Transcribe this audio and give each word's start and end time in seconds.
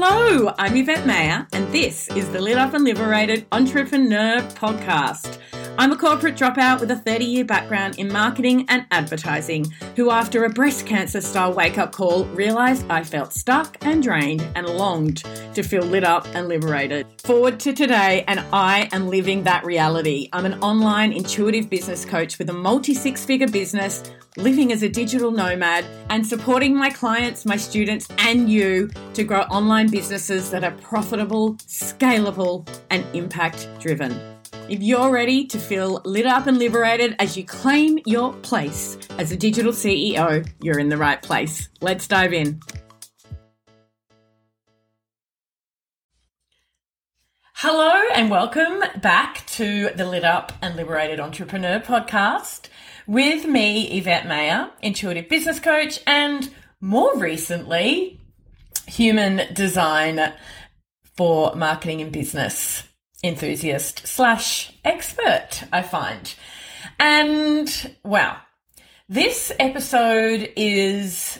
Hello, 0.00 0.54
I'm 0.56 0.76
Yvette 0.76 1.08
Mayer, 1.08 1.48
and 1.52 1.72
this 1.72 2.06
is 2.10 2.30
the 2.30 2.40
Lit 2.40 2.56
Up 2.56 2.72
and 2.72 2.84
Liberated 2.84 3.46
Entrepreneur 3.50 4.38
Podcast. 4.54 5.37
I'm 5.80 5.92
a 5.92 5.96
corporate 5.96 6.34
dropout 6.34 6.80
with 6.80 6.90
a 6.90 6.96
30 6.96 7.24
year 7.24 7.44
background 7.44 8.00
in 8.00 8.12
marketing 8.12 8.66
and 8.68 8.84
advertising, 8.90 9.72
who, 9.94 10.10
after 10.10 10.44
a 10.44 10.50
breast 10.50 10.86
cancer 10.86 11.20
style 11.20 11.52
wake 11.52 11.78
up 11.78 11.92
call, 11.92 12.24
realised 12.24 12.84
I 12.90 13.04
felt 13.04 13.32
stuck 13.32 13.76
and 13.82 14.02
drained 14.02 14.44
and 14.56 14.66
longed 14.66 15.22
to 15.54 15.62
feel 15.62 15.84
lit 15.84 16.02
up 16.02 16.26
and 16.34 16.48
liberated. 16.48 17.06
Forward 17.22 17.60
to 17.60 17.72
today, 17.72 18.24
and 18.26 18.40
I 18.52 18.88
am 18.90 19.06
living 19.06 19.44
that 19.44 19.64
reality. 19.64 20.28
I'm 20.32 20.46
an 20.46 20.60
online 20.64 21.12
intuitive 21.12 21.70
business 21.70 22.04
coach 22.04 22.40
with 22.40 22.50
a 22.50 22.54
multi 22.54 22.92
six 22.92 23.24
figure 23.24 23.46
business, 23.46 24.02
living 24.36 24.72
as 24.72 24.82
a 24.82 24.88
digital 24.88 25.30
nomad, 25.30 25.84
and 26.10 26.26
supporting 26.26 26.76
my 26.76 26.90
clients, 26.90 27.46
my 27.46 27.56
students, 27.56 28.08
and 28.18 28.50
you 28.50 28.90
to 29.14 29.22
grow 29.22 29.42
online 29.42 29.88
businesses 29.88 30.50
that 30.50 30.64
are 30.64 30.74
profitable, 30.82 31.54
scalable, 31.68 32.68
and 32.90 33.04
impact 33.14 33.68
driven. 33.78 34.37
If 34.68 34.82
you're 34.82 35.10
ready 35.10 35.46
to 35.46 35.58
feel 35.58 36.02
lit 36.04 36.26
up 36.26 36.46
and 36.46 36.58
liberated 36.58 37.16
as 37.18 37.38
you 37.38 37.44
claim 37.44 38.00
your 38.04 38.34
place 38.34 38.98
as 39.18 39.32
a 39.32 39.36
digital 39.36 39.72
CEO, 39.72 40.46
you're 40.60 40.78
in 40.78 40.90
the 40.90 40.98
right 40.98 41.22
place. 41.22 41.70
Let's 41.80 42.06
dive 42.06 42.34
in. 42.34 42.60
Hello, 47.54 47.98
and 48.12 48.30
welcome 48.30 48.84
back 49.00 49.46
to 49.46 49.88
the 49.96 50.04
Lit 50.04 50.24
Up 50.24 50.52
and 50.60 50.76
Liberated 50.76 51.18
Entrepreneur 51.18 51.80
podcast 51.80 52.66
with 53.06 53.46
me, 53.46 53.98
Yvette 53.98 54.28
Mayer, 54.28 54.68
intuitive 54.82 55.30
business 55.30 55.58
coach, 55.60 55.98
and 56.06 56.54
more 56.78 57.16
recently, 57.16 58.20
human 58.86 59.54
design 59.54 60.34
for 61.16 61.54
marketing 61.56 62.02
and 62.02 62.12
business 62.12 62.87
enthusiast 63.22 64.06
slash 64.06 64.72
expert, 64.84 65.64
I 65.72 65.82
find. 65.82 66.34
And 66.98 67.96
wow, 68.04 68.38
this 69.08 69.52
episode 69.58 70.52
is 70.56 71.38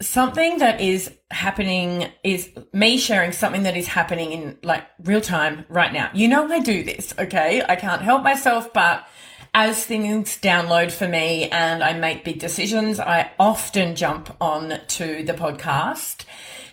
something 0.00 0.58
that 0.58 0.80
is 0.80 1.10
happening 1.30 2.08
is 2.22 2.50
me 2.72 2.98
sharing 2.98 3.32
something 3.32 3.62
that 3.62 3.76
is 3.76 3.86
happening 3.86 4.32
in 4.32 4.58
like 4.62 4.84
real 5.04 5.20
time 5.20 5.64
right 5.68 5.92
now. 5.92 6.10
You 6.12 6.28
know, 6.28 6.50
I 6.50 6.60
do 6.60 6.84
this, 6.84 7.14
okay? 7.18 7.62
I 7.66 7.76
can't 7.76 8.02
help 8.02 8.22
myself, 8.22 8.72
but 8.72 9.06
as 9.54 9.84
things 9.84 10.38
download 10.38 10.92
for 10.92 11.08
me 11.08 11.48
and 11.48 11.82
I 11.82 11.94
make 11.94 12.24
big 12.24 12.38
decisions, 12.38 13.00
I 13.00 13.30
often 13.38 13.96
jump 13.96 14.36
on 14.40 14.80
to 14.86 15.24
the 15.24 15.32
podcast 15.32 16.24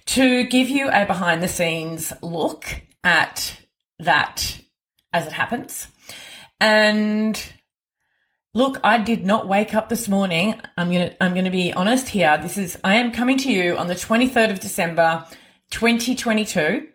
to 0.08 0.44
give 0.44 0.70
you 0.70 0.90
a 0.90 1.06
behind 1.06 1.42
the 1.42 1.48
scenes 1.48 2.12
look 2.22 2.82
at 3.04 3.58
that 4.04 4.60
as 5.12 5.28
it 5.28 5.34
happens. 5.34 5.88
And 6.60 7.42
look, 8.54 8.80
I 8.84 8.98
did 8.98 9.26
not 9.26 9.48
wake 9.48 9.74
up 9.74 9.90
this 9.90 10.08
morning. 10.08 10.60
I'm 10.78 10.92
going 10.92 11.10
to 11.10 11.24
I'm 11.24 11.34
going 11.34 11.46
to 11.46 11.52
be 11.52 11.74
honest 11.74 12.10
here. 12.10 12.38
This 12.42 12.58
is 12.58 12.78
I 12.84 12.96
am 12.96 13.12
coming 13.12 13.38
to 13.40 13.52
you 13.52 13.78
on 13.78 13.88
the 13.88 13.96
23rd 13.96 14.52
of 14.52 14.60
December 14.60 15.26
2022. 15.72 16.88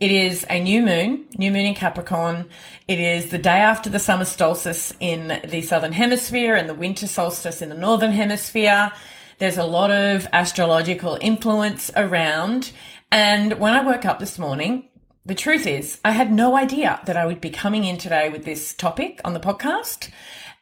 It 0.00 0.10
is 0.10 0.44
a 0.50 0.60
new 0.60 0.82
moon, 0.82 1.26
new 1.38 1.50
moon 1.50 1.66
in 1.66 1.74
Capricorn. 1.74 2.48
It 2.88 2.98
is 2.98 3.30
the 3.30 3.38
day 3.38 3.60
after 3.60 3.88
the 3.88 3.98
summer 3.98 4.24
solstice 4.24 4.92
in 5.00 5.40
the 5.48 5.62
southern 5.62 5.92
hemisphere 5.92 6.56
and 6.56 6.68
the 6.68 6.74
winter 6.74 7.06
solstice 7.06 7.62
in 7.62 7.70
the 7.70 7.74
northern 7.74 8.12
hemisphere. 8.12 8.92
There's 9.38 9.58
a 9.58 9.64
lot 9.64 9.90
of 9.90 10.26
astrological 10.32 11.18
influence 11.20 11.90
around. 11.96 12.72
And 13.10 13.58
when 13.58 13.72
I 13.72 13.82
woke 13.82 14.04
up 14.04 14.18
this 14.18 14.38
morning, 14.38 14.88
the 15.24 15.34
truth 15.34 15.66
is, 15.66 16.00
I 16.04 16.12
had 16.12 16.32
no 16.32 16.56
idea 16.56 17.00
that 17.06 17.16
I 17.16 17.26
would 17.26 17.40
be 17.40 17.50
coming 17.50 17.84
in 17.84 17.96
today 17.96 18.28
with 18.28 18.44
this 18.44 18.74
topic 18.74 19.20
on 19.24 19.34
the 19.34 19.40
podcast, 19.40 20.10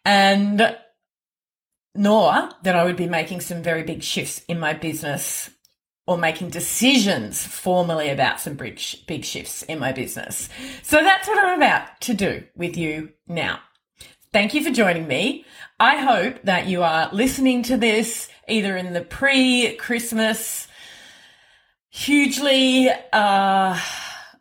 and 0.04 0.76
nor 1.94 2.50
that 2.62 2.76
I 2.76 2.84
would 2.84 2.97
be 2.97 3.09
making 3.09 3.41
some 3.41 3.62
very 3.62 3.82
big 3.82 4.03
shifts 4.03 4.43
in 4.48 4.60
my 4.60 4.75
business 4.75 5.50
or 6.06 6.19
making 6.19 6.50
decisions 6.50 7.44
formally 7.47 8.10
about 8.10 8.41
some 8.41 8.54
big, 8.54 8.81
big 9.06 9.25
shifts 9.25 9.62
in 9.62 9.78
my 9.78 9.93
business. 9.93 10.48
So 10.82 11.03
that's 11.03 11.28
what 11.28 11.38
I'm 11.38 11.56
about 11.56 12.00
to 12.03 12.15
do 12.15 12.44
with 12.56 12.77
you 12.77 13.12
now. 13.27 13.60
Thank 14.32 14.54
you 14.54 14.62
for 14.62 14.71
joining 14.71 15.09
me. 15.09 15.44
I 15.78 15.97
hope 15.97 16.42
that 16.42 16.66
you 16.66 16.82
are 16.82 17.09
listening 17.12 17.62
to 17.65 17.77
this 17.77 18.28
either 18.48 18.77
in 18.77 18.92
the 18.92 19.00
pre 19.00 19.75
Christmas, 19.77 20.69
hugely, 21.88 22.91
uh, 23.12 23.78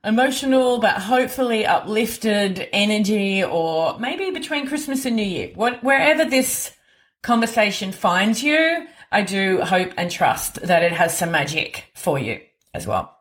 emotional 0.09 0.79
but 0.79 0.95
hopefully 0.95 1.65
uplifted 1.65 2.67
energy 2.73 3.43
or 3.43 3.97
maybe 3.99 4.31
between 4.31 4.67
Christmas 4.67 5.05
and 5.05 5.15
New 5.15 5.23
Year. 5.23 5.51
What, 5.55 5.83
wherever 5.83 6.25
this 6.25 6.73
conversation 7.21 7.91
finds 7.91 8.43
you, 8.43 8.87
I 9.11 9.21
do 9.21 9.61
hope 9.61 9.93
and 9.95 10.11
trust 10.11 10.61
that 10.63 10.83
it 10.83 10.91
has 10.91 11.17
some 11.17 11.31
magic 11.31 11.91
for 11.95 12.19
you 12.19 12.41
as 12.73 12.85
well. 12.85 13.15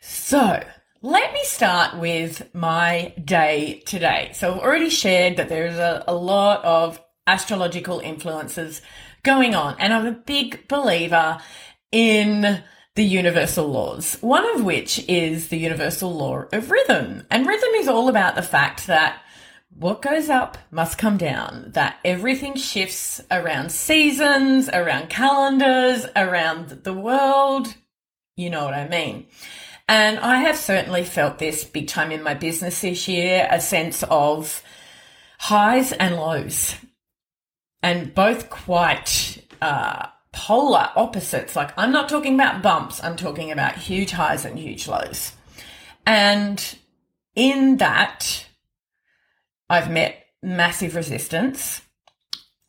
So 0.00 0.62
let 1.02 1.32
me 1.32 1.44
start 1.44 1.98
with 1.98 2.52
my 2.54 3.14
day 3.22 3.82
today. 3.86 4.30
So 4.32 4.54
I've 4.54 4.60
already 4.60 4.90
shared 4.90 5.36
that 5.36 5.50
there's 5.50 5.76
a, 5.76 6.04
a 6.08 6.14
lot 6.14 6.64
of 6.64 7.00
astrological 7.26 8.00
influences 8.00 8.80
going 9.22 9.54
on 9.54 9.76
and 9.78 9.92
I'm 9.92 10.06
a 10.06 10.12
big 10.12 10.68
believer 10.68 11.38
in 11.92 12.62
the 12.94 13.04
universal 13.04 13.66
laws, 13.66 14.16
one 14.20 14.48
of 14.54 14.64
which 14.64 15.04
is 15.08 15.48
the 15.48 15.58
universal 15.58 16.14
law 16.14 16.44
of 16.52 16.70
rhythm. 16.70 17.26
And 17.30 17.46
rhythm 17.46 17.70
is 17.74 17.88
all 17.88 18.08
about 18.08 18.36
the 18.36 18.42
fact 18.42 18.86
that 18.86 19.20
what 19.76 20.02
goes 20.02 20.28
up 20.28 20.56
must 20.70 20.98
come 20.98 21.16
down, 21.16 21.72
that 21.72 21.98
everything 22.04 22.54
shifts 22.54 23.20
around 23.30 23.72
seasons, 23.72 24.68
around 24.68 25.10
calendars, 25.10 26.06
around 26.14 26.68
the 26.84 26.94
world. 26.94 27.74
You 28.36 28.50
know 28.50 28.64
what 28.64 28.74
I 28.74 28.88
mean. 28.88 29.26
And 29.88 30.18
I 30.20 30.36
have 30.36 30.56
certainly 30.56 31.04
felt 31.04 31.38
this 31.38 31.64
big 31.64 31.88
time 31.88 32.12
in 32.12 32.22
my 32.22 32.34
business 32.34 32.80
this 32.80 33.08
year, 33.08 33.48
a 33.50 33.60
sense 33.60 34.04
of 34.04 34.62
highs 35.38 35.92
and 35.92 36.16
lows, 36.16 36.76
and 37.82 38.14
both 38.14 38.48
quite 38.48 39.44
uh, 39.60 40.06
polar 40.34 40.90
opposites. 40.96 41.56
Like 41.56 41.72
I'm 41.78 41.92
not 41.92 42.08
talking 42.08 42.34
about 42.34 42.62
bumps, 42.62 43.02
I'm 43.02 43.16
talking 43.16 43.50
about 43.50 43.76
huge 43.76 44.10
highs 44.10 44.44
and 44.44 44.58
huge 44.58 44.86
lows. 44.88 45.32
And 46.06 46.62
in 47.34 47.78
that, 47.78 48.46
I've 49.70 49.90
met 49.90 50.26
massive 50.42 50.94
resistance 50.94 51.80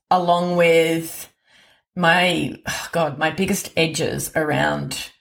along 0.09 0.55
with 0.55 1.31
my, 1.95 2.57
oh 2.67 2.87
God, 2.91 3.17
my 3.17 3.31
biggest 3.31 3.73
edges 3.75 4.31
around 4.35 5.11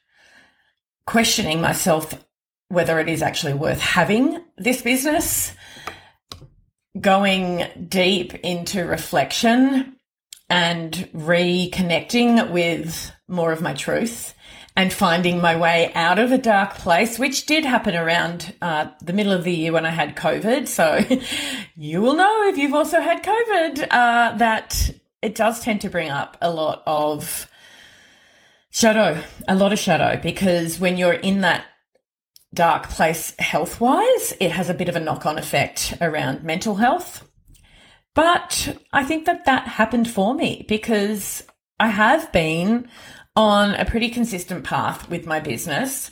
questioning 1.07 1.61
myself 1.61 2.25
whether 2.69 2.99
it 2.99 3.09
is 3.09 3.23
actually 3.23 3.55
worth 3.55 3.81
having 3.81 4.43
this 4.57 4.83
business, 4.83 5.53
going 7.01 7.65
deep 7.89 8.35
into 8.37 8.85
reflection 8.85 9.94
and 10.55 10.93
reconnecting 11.13 12.53
with 12.53 13.11
more 13.27 13.51
of 13.51 13.61
my 13.61 13.75
truth 13.75 14.35
and 14.77 14.93
finding 14.93 15.41
my 15.41 15.57
way 15.57 15.91
out 15.95 16.21
of 16.21 16.31
a 16.31 16.39
dark 16.39 16.75
place, 16.75 17.19
which 17.19 17.47
did 17.47 17.65
happen 17.65 17.97
around 17.97 18.55
uh, 18.63 18.87
the 19.03 19.13
middle 19.13 19.33
of 19.33 19.43
the 19.43 19.53
year 19.53 19.73
when 19.73 19.85
I 19.85 19.91
had 19.91 20.15
COVID. 20.15 20.69
So 20.69 21.01
you 21.75 22.01
will 22.01 22.15
know 22.15 22.49
if 22.49 22.57
you've 22.57 22.73
also 22.73 23.01
had 23.01 23.25
COVID 23.25 23.89
uh, 23.91 24.37
that 24.37 24.93
it 25.23 25.35
does 25.35 25.61
tend 25.61 25.81
to 25.81 25.91
bring 25.91 26.11
up 26.11 26.37
a 26.41 26.53
lot 26.53 26.85
of 26.87 27.51
shadow, 28.71 29.21
a 29.49 29.57
lot 29.57 29.73
of 29.73 29.79
shadow, 29.81 30.21
because 30.23 30.79
when 30.79 30.97
you're 30.97 31.15
in 31.15 31.41
that 31.41 31.65
dark 32.55 32.91
place 32.91 33.35
health 33.41 33.81
wise, 33.81 34.35
it 34.39 34.53
has 34.53 34.71
a 34.71 34.75
bit 34.75 34.89
of 34.89 34.95
a 34.95 35.01
knock 35.01 35.27
on 35.27 35.37
effect 35.37 35.95
around 36.01 36.45
mental 36.45 36.77
health. 36.77 37.29
But 38.15 38.79
I 38.93 39.05
think 39.05 39.27
that 39.27 39.45
that 39.45 39.67
happened 39.67 40.09
for 40.09 40.35
me 40.35 40.65
because 40.69 41.43
I 41.81 41.89
have 41.89 42.31
been 42.33 42.89
on 43.37 43.75
a 43.75 43.85
pretty 43.85 44.09
consistent 44.09 44.65
path 44.65 45.11
with 45.11 45.27
my 45.27 45.41
business. 45.41 46.11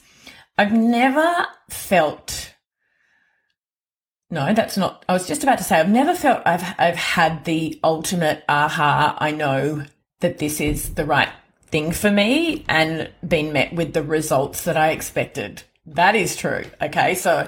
I've 0.58 0.72
never 0.72 1.46
felt 1.70 2.52
no, 4.32 4.54
that's 4.54 4.78
not. 4.78 5.04
I 5.10 5.12
was 5.12 5.28
just 5.28 5.42
about 5.42 5.58
to 5.58 5.64
say 5.64 5.78
I've 5.78 5.90
never 5.90 6.14
felt 6.14 6.40
I've 6.46 6.64
I've 6.78 6.96
had 6.96 7.44
the 7.44 7.78
ultimate 7.84 8.42
aha. 8.48 9.14
I 9.20 9.30
know 9.30 9.84
that 10.20 10.38
this 10.38 10.58
is 10.58 10.94
the 10.94 11.04
right 11.04 11.28
thing 11.66 11.92
for 11.92 12.10
me 12.10 12.64
and 12.66 13.10
been 13.26 13.52
met 13.52 13.74
with 13.74 13.92
the 13.92 14.02
results 14.02 14.64
that 14.64 14.76
I 14.76 14.90
expected. 14.90 15.64
That 15.84 16.14
is 16.14 16.34
true. 16.34 16.64
Okay, 16.80 17.14
so 17.14 17.46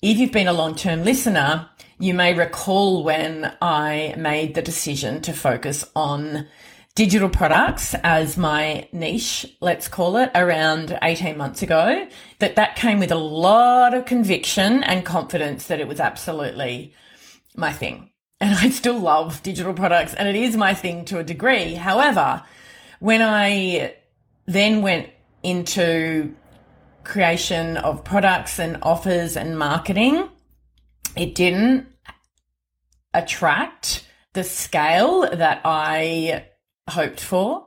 if 0.00 0.16
you've 0.16 0.30
been 0.30 0.46
a 0.46 0.52
long 0.52 0.76
term 0.76 1.02
listener, 1.02 1.68
you 2.02 2.14
may 2.14 2.34
recall 2.34 3.04
when 3.04 3.56
I 3.62 4.16
made 4.18 4.56
the 4.56 4.60
decision 4.60 5.22
to 5.22 5.32
focus 5.32 5.84
on 5.94 6.48
digital 6.96 7.28
products 7.28 7.94
as 8.02 8.36
my 8.36 8.88
niche, 8.90 9.46
let's 9.60 9.86
call 9.86 10.16
it, 10.16 10.32
around 10.34 10.98
18 11.00 11.36
months 11.36 11.62
ago, 11.62 12.08
that 12.40 12.56
that 12.56 12.74
came 12.74 12.98
with 12.98 13.12
a 13.12 13.16
lot 13.16 13.94
of 13.94 14.04
conviction 14.04 14.82
and 14.82 15.04
confidence 15.04 15.68
that 15.68 15.78
it 15.78 15.86
was 15.86 16.00
absolutely 16.00 16.92
my 17.54 17.72
thing. 17.72 18.10
And 18.40 18.58
I 18.58 18.70
still 18.70 18.98
love 18.98 19.40
digital 19.44 19.72
products 19.72 20.14
and 20.14 20.28
it 20.28 20.34
is 20.34 20.56
my 20.56 20.74
thing 20.74 21.04
to 21.04 21.20
a 21.20 21.22
degree. 21.22 21.74
However, 21.74 22.42
when 22.98 23.22
I 23.22 23.94
then 24.46 24.82
went 24.82 25.08
into 25.44 26.34
creation 27.04 27.76
of 27.76 28.02
products 28.02 28.58
and 28.58 28.78
offers 28.82 29.36
and 29.36 29.56
marketing, 29.56 30.28
it 31.16 31.34
didn't 31.34 31.86
attract 33.14 34.06
the 34.32 34.44
scale 34.44 35.28
that 35.30 35.60
I 35.64 36.46
hoped 36.88 37.20
for. 37.20 37.66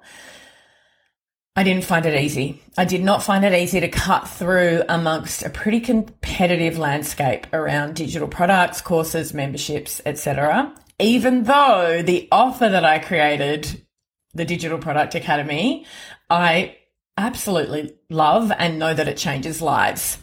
I 1.56 1.64
didn't 1.64 1.86
find 1.86 2.06
it 2.06 2.20
easy. 2.20 2.62
I 2.78 2.84
did 2.84 3.02
not 3.02 3.24
find 3.24 3.46
it 3.46 3.54
easy 3.54 3.80
to 3.80 3.88
cut 3.88 4.28
through 4.28 4.84
amongst 4.90 5.44
a 5.44 5.50
pretty 5.50 5.80
competitive 5.80 6.78
landscape 6.78 7.48
around 7.54 7.96
digital 7.96 8.28
products, 8.28 8.82
courses, 8.82 9.34
memberships, 9.34 10.02
etc. 10.06 10.74
Even 11.00 11.44
though 11.44 12.02
the 12.02 12.28
offer 12.32 12.68
that 12.68 12.84
I 12.84 13.00
created, 13.00 13.86
the 14.34 14.44
Digital 14.44 14.78
Product 14.78 15.16
Academy, 15.16 15.86
I 16.30 16.76
absolutely 17.18 17.96
love 18.10 18.52
and 18.58 18.78
know 18.78 18.94
that 18.94 19.08
it 19.08 19.16
changes 19.16 19.62
lives. 19.62 20.18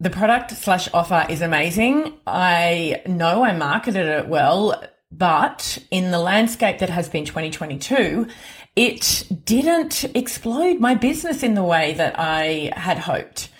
The 0.00 0.10
product 0.10 0.50
slash 0.50 0.88
offer 0.92 1.24
is 1.28 1.40
amazing. 1.40 2.14
I 2.26 3.02
know 3.06 3.44
I 3.44 3.52
marketed 3.52 4.06
it 4.06 4.28
well, 4.28 4.82
but 5.12 5.78
in 5.90 6.10
the 6.10 6.18
landscape 6.18 6.80
that 6.80 6.90
has 6.90 7.08
been 7.08 7.24
2022, 7.24 8.26
it 8.74 9.28
didn't 9.44 10.04
explode 10.16 10.80
my 10.80 10.96
business 10.96 11.44
in 11.44 11.54
the 11.54 11.62
way 11.62 11.94
that 11.94 12.18
I 12.18 12.72
had 12.74 12.98
hoped. 12.98 13.50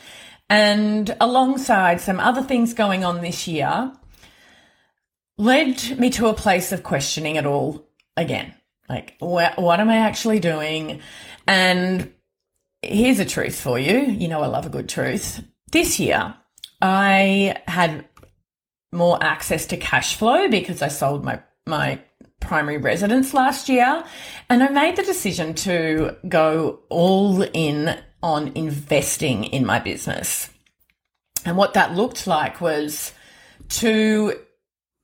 And 0.50 1.16
alongside 1.20 2.00
some 2.00 2.18
other 2.18 2.42
things 2.42 2.74
going 2.74 3.04
on 3.04 3.20
this 3.20 3.46
year, 3.46 3.92
led 5.38 5.98
me 5.98 6.10
to 6.10 6.26
a 6.26 6.34
place 6.34 6.72
of 6.72 6.82
questioning 6.82 7.36
it 7.36 7.46
all 7.46 7.88
again. 8.16 8.54
Like, 8.88 9.16
wh- 9.20 9.56
what 9.56 9.80
am 9.80 9.88
I 9.88 9.98
actually 9.98 10.40
doing? 10.40 11.00
And 11.46 12.12
here's 12.82 13.20
a 13.20 13.24
truth 13.24 13.58
for 13.58 13.78
you. 13.78 14.00
You 14.00 14.28
know, 14.28 14.42
I 14.42 14.46
love 14.48 14.66
a 14.66 14.70
good 14.70 14.88
truth. 14.88 15.42
This 15.74 15.98
year, 15.98 16.32
I 16.80 17.60
had 17.66 18.04
more 18.92 19.20
access 19.20 19.66
to 19.66 19.76
cash 19.76 20.14
flow 20.14 20.46
because 20.46 20.82
I 20.82 20.86
sold 20.86 21.24
my 21.24 21.40
my 21.66 22.00
primary 22.38 22.76
residence 22.76 23.34
last 23.34 23.68
year 23.68 24.04
and 24.48 24.62
I 24.62 24.68
made 24.68 24.94
the 24.94 25.02
decision 25.02 25.52
to 25.54 26.16
go 26.28 26.78
all 26.90 27.42
in 27.42 27.98
on 28.22 28.52
investing 28.54 29.42
in 29.46 29.66
my 29.66 29.80
business. 29.80 30.48
And 31.44 31.56
what 31.56 31.74
that 31.74 31.96
looked 31.96 32.28
like 32.28 32.60
was 32.60 33.12
two 33.68 34.32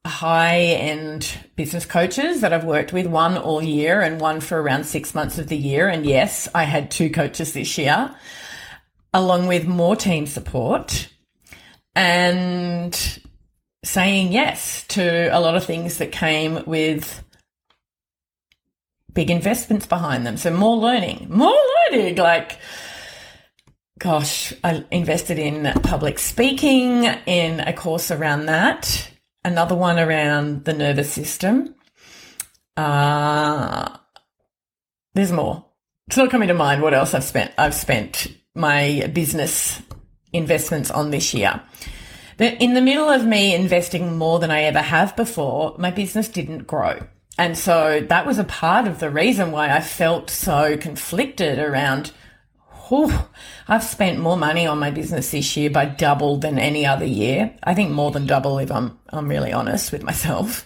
high 0.06 0.60
end 0.60 1.36
business 1.56 1.84
coaches 1.84 2.42
that 2.42 2.52
I've 2.52 2.64
worked 2.64 2.92
with, 2.92 3.08
one 3.08 3.36
all 3.36 3.60
year 3.60 4.00
and 4.02 4.20
one 4.20 4.40
for 4.40 4.62
around 4.62 4.84
six 4.84 5.16
months 5.16 5.36
of 5.36 5.48
the 5.48 5.58
year. 5.58 5.88
And 5.88 6.06
yes, 6.06 6.48
I 6.54 6.62
had 6.62 6.92
two 6.92 7.10
coaches 7.10 7.54
this 7.54 7.76
year, 7.76 8.14
along 9.12 9.46
with 9.46 9.66
more 9.66 9.96
team 9.96 10.26
support 10.26 11.08
and 11.94 13.20
saying 13.84 14.32
yes 14.32 14.84
to 14.88 15.26
a 15.36 15.40
lot 15.40 15.56
of 15.56 15.64
things 15.64 15.98
that 15.98 16.12
came 16.12 16.64
with 16.66 17.24
big 19.12 19.30
investments 19.30 19.86
behind 19.86 20.26
them. 20.26 20.36
So 20.36 20.52
more 20.52 20.76
learning, 20.76 21.26
more 21.30 21.58
learning. 21.90 22.16
Like, 22.16 22.58
gosh, 23.98 24.52
I 24.62 24.84
invested 24.90 25.38
in 25.38 25.72
public 25.82 26.18
speaking, 26.18 27.04
in 27.26 27.60
a 27.60 27.72
course 27.72 28.10
around 28.10 28.46
that, 28.46 29.10
another 29.44 29.74
one 29.74 29.98
around 29.98 30.64
the 30.64 30.72
nervous 30.72 31.12
system. 31.12 31.74
Uh, 32.76 33.96
there's 35.14 35.32
more. 35.32 35.66
It's 36.06 36.16
not 36.16 36.30
coming 36.30 36.48
to 36.48 36.54
mind 36.54 36.82
what 36.82 36.94
else 36.94 37.14
I've 37.14 37.24
spent. 37.24 37.52
I've 37.58 37.74
spent 37.74 38.28
my 38.54 39.10
business 39.12 39.80
investments 40.32 40.90
on 40.90 41.10
this 41.10 41.34
year. 41.34 41.60
But 42.36 42.60
in 42.60 42.74
the 42.74 42.80
middle 42.80 43.08
of 43.08 43.26
me 43.26 43.54
investing 43.54 44.16
more 44.16 44.38
than 44.38 44.50
I 44.50 44.62
ever 44.62 44.80
have 44.80 45.14
before, 45.14 45.74
my 45.78 45.90
business 45.90 46.28
didn't 46.28 46.66
grow. 46.66 47.06
And 47.38 47.56
so 47.56 48.00
that 48.08 48.26
was 48.26 48.38
a 48.38 48.44
part 48.44 48.86
of 48.86 48.98
the 48.98 49.10
reason 49.10 49.52
why 49.52 49.74
I 49.74 49.80
felt 49.80 50.30
so 50.30 50.76
conflicted 50.76 51.58
around, 51.58 52.12
whew, 52.88 53.12
I've 53.68 53.84
spent 53.84 54.18
more 54.18 54.36
money 54.36 54.66
on 54.66 54.78
my 54.78 54.90
business 54.90 55.30
this 55.30 55.56
year 55.56 55.70
by 55.70 55.84
double 55.84 56.38
than 56.38 56.58
any 56.58 56.84
other 56.84 57.04
year. 57.04 57.54
I 57.62 57.74
think 57.74 57.92
more 57.92 58.10
than 58.10 58.26
double 58.26 58.58
if 58.58 58.70
I'm, 58.72 58.98
I'm 59.10 59.28
really 59.28 59.52
honest 59.52 59.92
with 59.92 60.02
myself. 60.02 60.64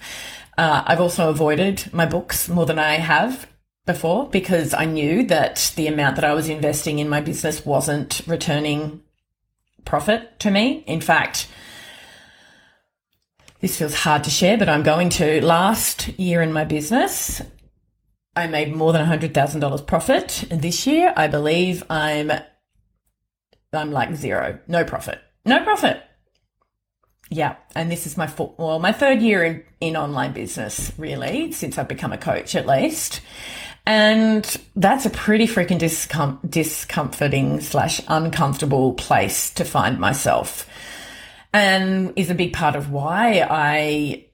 Uh, 0.56 0.84
I've 0.86 1.00
also 1.00 1.28
avoided 1.28 1.92
my 1.92 2.06
books 2.06 2.48
more 2.48 2.66
than 2.66 2.78
I 2.78 2.94
have 2.94 3.48
before 3.86 4.28
because 4.28 4.72
I 4.75 4.86
knew 4.86 5.25
that 5.26 5.72
the 5.76 5.86
amount 5.86 6.16
that 6.16 6.25
I 6.25 6.34
was 6.34 6.48
investing 6.48 6.98
in 6.98 7.08
my 7.08 7.20
business 7.20 7.66
wasn't 7.66 8.22
returning 8.26 9.02
profit 9.84 10.38
to 10.40 10.50
me. 10.50 10.84
In 10.86 11.00
fact, 11.00 11.48
this 13.60 13.78
feels 13.78 13.94
hard 13.94 14.25
to 14.25 14.31
share, 14.31 14.56
but 14.56 14.69
I'm 14.69 14.82
going 14.82 15.10
to. 15.10 15.44
Last 15.44 16.08
year 16.19 16.42
in 16.42 16.52
my 16.52 16.64
business, 16.64 17.42
I 18.36 18.46
made 18.46 18.75
more 18.75 18.92
than 18.92 19.06
$100,000 19.06 19.86
profit. 19.86 20.44
And 20.50 20.62
this 20.62 20.86
year, 20.86 21.12
I 21.16 21.28
believe 21.28 21.82
I'm 21.90 22.32
I'm 23.72 23.90
like 23.90 24.14
zero, 24.14 24.60
no 24.69 24.84
profit, 24.84 25.19
no 25.44 25.62
profit. 25.64 26.00
Yeah, 27.31 27.56
and 27.75 27.90
this 27.90 28.06
is 28.06 28.16
my 28.16 28.26
full, 28.26 28.54
well, 28.58 28.78
my 28.78 28.92
third 28.92 29.20
year 29.20 29.42
in, 29.42 29.64
in 29.81 29.96
online 29.96 30.32
business, 30.32 30.92
really, 30.96 31.50
since 31.52 31.78
I've 31.78 31.88
become 31.88 32.12
a 32.12 32.19
coach 32.19 32.54
at 32.54 32.66
least. 32.66 33.20
And 33.86 34.44
that's 34.76 35.04
a 35.04 35.10
pretty 35.10 35.46
freaking 35.46 35.78
discom- 35.78 36.38
discomforting 36.48 37.60
slash 37.60 38.00
uncomfortable 38.08 38.94
place 38.94 39.50
to 39.54 39.64
find 39.64 39.98
myself 39.98 40.66
and 41.52 42.12
is 42.16 42.31
a 42.31 42.34
big 42.34 42.52
part 42.52 42.75
of 42.75 42.90
why 42.90 43.46
I 43.48 44.26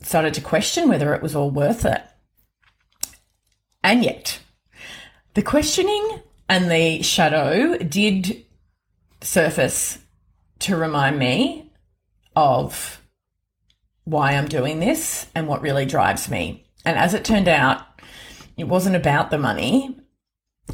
started 0.00 0.34
to 0.34 0.40
question 0.40 0.88
whether 0.88 1.14
it 1.14 1.22
was 1.22 1.36
all 1.36 1.50
worth 1.50 1.84
it. 1.84 2.02
And 3.84 4.02
yet, 4.02 4.40
the 5.34 5.42
questioning 5.42 6.20
and 6.48 6.70
the 6.70 7.02
shadow 7.02 7.78
did 7.78 8.44
surface 9.20 9.98
to 10.60 10.76
remind 10.76 11.18
me 11.18 11.70
of 12.34 13.00
why 14.04 14.32
I'm 14.32 14.48
doing 14.48 14.80
this 14.80 15.26
and 15.34 15.46
what 15.46 15.62
really 15.62 15.86
drives 15.86 16.28
me. 16.28 16.66
And 16.84 16.98
as 16.98 17.14
it 17.14 17.24
turned 17.24 17.48
out, 17.48 17.82
it 18.56 18.64
wasn't 18.64 18.96
about 18.96 19.30
the 19.30 19.38
money. 19.38 19.98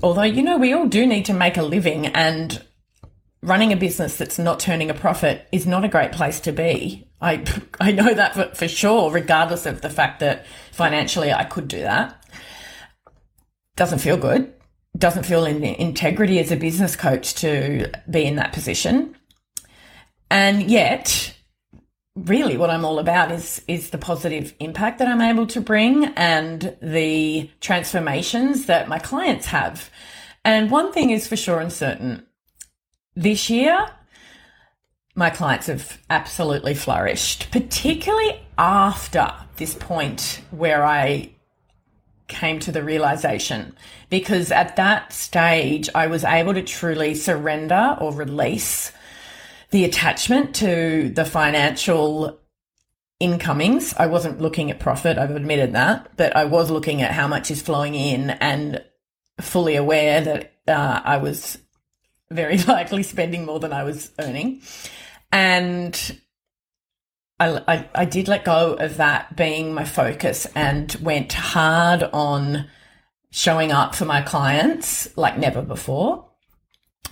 Although, 0.03 0.23
you 0.23 0.43
know, 0.43 0.59
we 0.59 0.73
all 0.73 0.87
do 0.87 1.07
need 1.07 1.25
to 1.27 1.33
make 1.33 1.57
a 1.57 1.63
living 1.63 2.07
and 2.07 2.63
running 3.43 3.73
a 3.73 3.77
business 3.77 4.17
that's 4.17 4.39
not 4.39 4.61
turning 4.61 4.91
a 4.91 4.95
profit 4.95 5.47
is 5.53 5.67
not 5.67 5.85
a 5.85 5.89
great 5.89 6.13
place 6.13 6.41
to 6.41 6.53
be. 6.53 7.09
I 7.21 7.45
I 7.81 7.93
know 7.93 8.13
that 8.13 8.35
for, 8.35 8.55
for 8.55 8.69
sure, 8.69 9.11
regardless 9.11 9.67
of 9.67 9.81
the 9.81 9.91
fact 9.91 10.21
that 10.21 10.47
financially 10.73 11.33
I 11.33 11.45
could 11.45 11.69
do 11.69 11.81
that. 11.81 12.15
Doesn't 13.77 14.01
feel 14.01 14.17
good. 14.17 14.53
Doesn't 14.97 15.27
feel 15.27 15.45
in 15.45 15.63
integrity 15.63 16.41
as 16.41 16.51
a 16.51 16.57
business 16.57 16.97
coach 16.97 17.35
to 17.37 17.91
be 18.11 18.25
in 18.25 18.37
that 18.37 18.53
position. 18.53 19.15
And 20.31 20.69
yet, 20.69 21.35
really 22.25 22.57
what 22.57 22.71
I'm 22.71 22.85
all 22.85 22.99
about 22.99 23.31
is 23.31 23.63
is 23.69 23.91
the 23.91 23.99
positive 23.99 24.55
impact 24.61 24.99
that 24.99 25.09
I'm 25.09 25.21
able 25.21 25.47
to 25.49 25.61
bring 25.61 26.07
and 26.17 26.77
the 26.81 27.51
transformations 27.61 28.67
that 28.67 28.89
my 28.89 28.99
clients 28.99 29.47
have. 29.47 29.91
And 30.45 30.71
one 30.71 30.93
thing 30.93 31.11
is 31.11 31.27
for 31.27 31.37
sure 31.37 31.61
and 31.61 31.73
certain, 31.73 32.27
this 33.15 33.51
year, 33.51 33.91
my 35.15 35.31
clients 35.31 35.67
have 35.67 35.99
absolutely 36.09 36.75
flourished, 36.75 37.51
particularly 37.51 38.41
after 38.57 39.33
this 39.57 39.75
point 39.75 40.41
where 40.51 40.85
I 40.85 41.33
came 42.29 42.61
to 42.61 42.71
the 42.71 42.85
realization. 42.85 43.75
Because 44.11 44.53
at 44.53 44.77
that 44.77 45.13
stage, 45.13 45.89
I 45.95 46.07
was 46.07 46.25
able 46.25 46.55
to 46.55 46.63
truly 46.63 47.15
surrender 47.15 47.97
or 48.01 48.13
release 48.13 48.93
the 49.71 49.85
attachment 49.85 50.55
to 50.57 51.11
the 51.11 51.25
financial 51.25 52.39
incomings. 53.21 53.95
I 53.95 54.07
wasn't 54.07 54.41
looking 54.41 54.71
at 54.71 54.79
profit, 54.79 55.19
I've 55.19 55.35
admitted 55.35 55.73
that, 55.73 56.11
but 56.17 56.37
I 56.37 56.45
was 56.45 56.71
looking 56.71 57.03
at 57.03 57.13
how 57.13 57.27
much 57.27 57.51
is 57.51 57.63
flowing 57.63 57.95
in 57.95 58.31
and 58.31 58.83
fully 59.41 59.77
aware 59.77 60.21
that 60.21 60.55
uh, 60.67 61.01
I 61.05 61.19
was 61.19 61.59
very 62.31 62.59
likely 62.65 63.03
spending 63.03 63.45
more 63.45 63.61
than 63.61 63.73
I 63.73 63.85
was 63.85 64.11
earning. 64.19 64.63
And 65.33 66.19
I, 67.41 67.63
I, 67.69 67.89
I 67.95 68.05
did 68.05 68.29
let 68.29 68.45
go 68.45 68.75
of 68.75 68.97
that 68.97 69.37
being 69.37 69.75
my 69.75 69.85
focus 69.85 70.47
and 70.55 70.95
went 70.97 71.33
hard 71.33 72.03
on 72.13 72.69
showing 73.31 73.73
up 73.73 73.95
for 73.95 74.05
my 74.05 74.23
clients 74.23 75.17
like 75.17 75.39
never 75.39 75.63
before. 75.63 76.27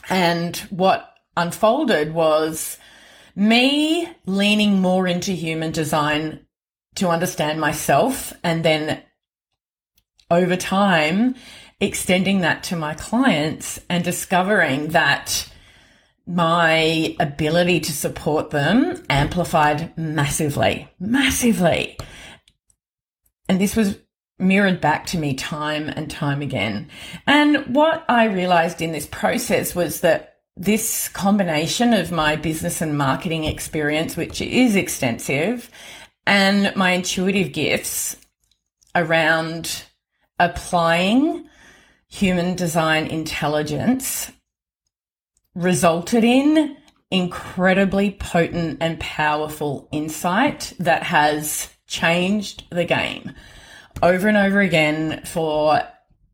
And 0.09 0.57
what 0.71 1.16
unfolded 1.37 2.15
was 2.15 2.79
me 3.35 4.09
leaning 4.25 4.81
more 4.81 5.07
into 5.07 5.33
human 5.33 5.73
design 5.73 6.41
to 6.95 7.09
understand 7.09 7.61
myself 7.61 8.33
and 8.43 8.65
then 8.65 9.03
over 10.31 10.57
time 10.57 11.35
extending 11.81 12.41
that 12.41 12.63
to 12.65 12.77
my 12.77 12.95
clients 12.95 13.79
and 13.91 14.03
discovering 14.03 14.89
that 14.89 15.49
my 16.27 17.15
ability 17.21 17.79
to 17.81 17.93
support 17.93 18.51
them 18.51 19.05
amplified 19.09 19.97
massively, 19.97 20.89
massively. 20.99 21.97
And 23.49 23.61
this 23.61 23.77
was 23.77 23.99
mirrored 24.39 24.81
back 24.81 25.07
to 25.07 25.19
me 25.19 25.35
time 25.35 25.89
and 25.89 26.11
time 26.11 26.43
again. 26.43 26.89
And 27.27 27.59
what 27.75 28.05
I 28.09 28.25
realized 28.25 28.83
in 28.83 28.93
this 28.93 29.07
process 29.07 29.75
was 29.75 30.01
that 30.01 30.36
this 30.57 31.09
combination 31.09 31.93
of 31.93 32.11
my 32.11 32.37
business 32.37 32.81
and 32.81 32.97
marketing 32.97 33.45
experience, 33.45 34.17
which 34.17 34.41
is 34.41 34.75
extensive, 34.75 35.71
and 36.27 36.75
my 36.75 36.93
intuitive 36.93 37.53
gifts 37.53 38.17
around 38.95 39.85
applying 40.39 41.47
human 42.09 42.55
design 42.55 43.07
intelligence 43.07 44.33
resulted 45.55 46.25
in 46.25 46.77
incredibly 47.11 48.11
potent 48.11 48.79
and 48.81 48.99
powerful 48.99 49.89
insight 49.93 50.73
that 50.79 51.03
has 51.03 51.71
changed 51.87 52.65
the 52.71 52.85
game 52.85 53.33
over 54.03 54.29
and 54.29 54.37
over 54.37 54.61
again 54.61 55.23
for 55.25 55.81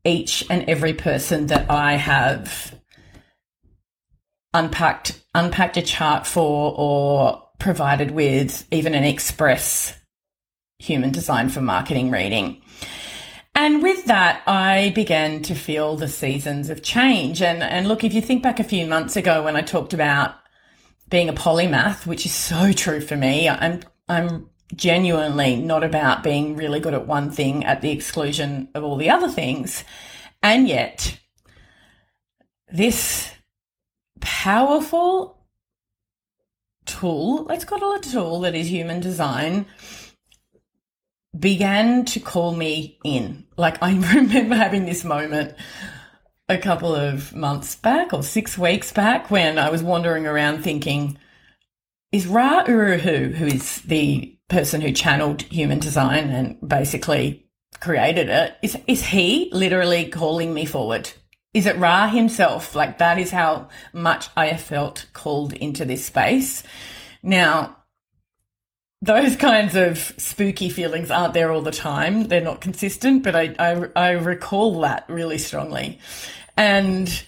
each 0.03 0.45
and 0.49 0.67
every 0.67 0.93
person 0.93 1.47
that 1.47 1.69
I 1.69 1.93
have 1.93 2.75
unpacked 4.53 5.21
unpacked 5.35 5.77
a 5.77 5.81
chart 5.81 6.27
for 6.27 6.73
or 6.77 7.47
provided 7.59 8.11
with 8.11 8.67
even 8.71 8.93
an 8.93 9.03
express 9.03 9.97
human 10.79 11.11
design 11.11 11.49
for 11.49 11.61
marketing 11.61 12.11
reading. 12.11 12.61
And 13.55 13.83
with 13.83 14.05
that, 14.05 14.41
I 14.47 14.91
began 14.95 15.43
to 15.43 15.55
feel 15.55 15.95
the 15.95 16.07
seasons 16.07 16.69
of 16.69 16.81
change. 16.81 17.41
And, 17.41 17.61
and 17.61 17.87
look, 17.87 18.03
if 18.03 18.13
you 18.13 18.21
think 18.21 18.41
back 18.41 18.59
a 18.59 18.63
few 18.63 18.85
months 18.87 19.15
ago 19.15 19.43
when 19.43 19.55
I 19.55 19.61
talked 19.61 19.93
about 19.93 20.35
being 21.09 21.29
a 21.29 21.33
polymath, 21.33 22.07
which 22.07 22.25
is 22.25 22.33
so 22.33 22.71
true 22.71 22.99
for 22.99 23.15
me, 23.15 23.47
I'm, 23.47 23.81
I'm 24.09 24.49
genuinely 24.75 25.55
not 25.55 25.83
about 25.83 26.23
being 26.23 26.55
really 26.55 26.79
good 26.79 26.95
at 26.95 27.07
one 27.07 27.29
thing 27.29 27.63
at 27.63 27.81
the 27.81 27.91
exclusion 27.91 28.69
of 28.73 28.83
all 28.83 28.97
the 28.97 29.11
other 29.11 29.29
things. 29.29 29.83
And 30.41 30.67
yet, 30.67 31.17
this 32.69 33.31
powerful 34.23 35.37
tool, 36.85 37.43
let's 37.45 37.65
call 37.65 37.93
it 37.93 38.05
a 38.05 38.11
tool 38.11 38.39
that 38.41 38.55
is 38.55 38.69
human 38.69 38.99
design, 38.99 39.65
began 41.37 42.05
to 42.05 42.19
call 42.19 42.55
me 42.55 42.97
in. 43.03 43.45
Like 43.57 43.81
I 43.83 43.91
remember 44.15 44.55
having 44.55 44.85
this 44.85 45.03
moment 45.03 45.55
a 46.49 46.57
couple 46.57 46.95
of 46.95 47.35
months 47.35 47.75
back 47.75 48.13
or 48.13 48.23
six 48.23 48.57
weeks 48.57 48.91
back 48.91 49.29
when 49.29 49.57
I 49.57 49.69
was 49.69 49.83
wandering 49.83 50.25
around 50.25 50.63
thinking, 50.63 51.17
is 52.11 52.27
Ra 52.27 52.63
Uru 52.67 52.97
Hu, 52.97 53.33
who 53.33 53.45
is 53.45 53.81
the 53.81 54.37
person 54.49 54.81
who 54.81 54.91
channeled 54.91 55.41
human 55.43 55.79
design 55.79 56.29
and 56.29 56.57
basically 56.67 57.45
created 57.79 58.29
it, 58.29 58.55
is, 58.61 58.77
is 58.87 59.05
he 59.05 59.49
literally 59.51 60.05
calling 60.07 60.53
me 60.53 60.65
forward? 60.65 61.11
Is 61.53 61.65
it 61.65 61.77
Ra 61.77 62.07
himself? 62.07 62.75
Like 62.75 62.97
that 62.97 63.19
is 63.19 63.31
how 63.31 63.69
much 63.93 64.29
I 64.35 64.55
felt 64.57 65.05
called 65.13 65.53
into 65.53 65.85
this 65.85 66.05
space. 66.05 66.63
Now, 67.21 67.77
those 69.01 69.35
kinds 69.37 69.75
of 69.75 69.97
spooky 70.17 70.69
feelings 70.69 71.11
aren't 71.11 71.33
there 71.33 71.51
all 71.51 71.61
the 71.61 71.71
time. 71.71 72.27
They're 72.27 72.41
not 72.41 72.61
consistent, 72.61 73.23
but 73.23 73.35
I, 73.35 73.55
I, 73.59 73.89
I 73.95 74.11
recall 74.11 74.81
that 74.81 75.05
really 75.07 75.37
strongly. 75.37 75.99
And 76.57 77.23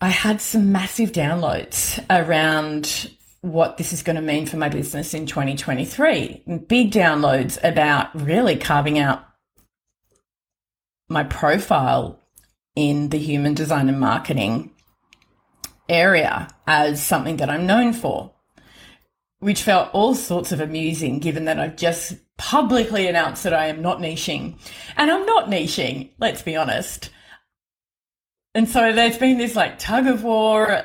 I 0.00 0.08
had 0.08 0.40
some 0.40 0.72
massive 0.72 1.12
downloads 1.12 2.04
around 2.08 3.10
what 3.42 3.76
this 3.76 3.92
is 3.92 4.02
going 4.02 4.16
to 4.16 4.22
mean 4.22 4.46
for 4.46 4.56
my 4.56 4.68
business 4.68 5.14
in 5.14 5.26
2023. 5.26 6.42
Big 6.66 6.90
downloads 6.90 7.58
about 7.64 8.08
really 8.14 8.56
carving 8.56 8.98
out 8.98 9.24
my 11.10 11.24
profile 11.24 12.18
in 12.74 13.10
the 13.10 13.18
human 13.18 13.52
design 13.52 13.88
and 13.88 14.00
marketing 14.00 14.70
area 15.88 16.48
as 16.66 17.04
something 17.04 17.36
that 17.36 17.50
I'm 17.50 17.66
known 17.66 17.92
for 17.92 18.32
which 19.40 19.62
felt 19.62 19.92
all 19.92 20.14
sorts 20.14 20.52
of 20.52 20.60
amusing 20.60 21.18
given 21.18 21.46
that 21.46 21.58
I've 21.58 21.76
just 21.76 22.14
publicly 22.36 23.08
announced 23.08 23.42
that 23.44 23.54
I 23.54 23.66
am 23.66 23.82
not 23.82 23.98
niching. 23.98 24.58
And 24.96 25.10
I'm 25.10 25.26
not 25.26 25.50
niching, 25.50 26.10
let's 26.18 26.42
be 26.42 26.56
honest. 26.56 27.10
And 28.54 28.68
so 28.68 28.92
there's 28.92 29.18
been 29.18 29.38
this 29.38 29.56
like 29.56 29.78
tug 29.78 30.06
of 30.06 30.22
war, 30.22 30.84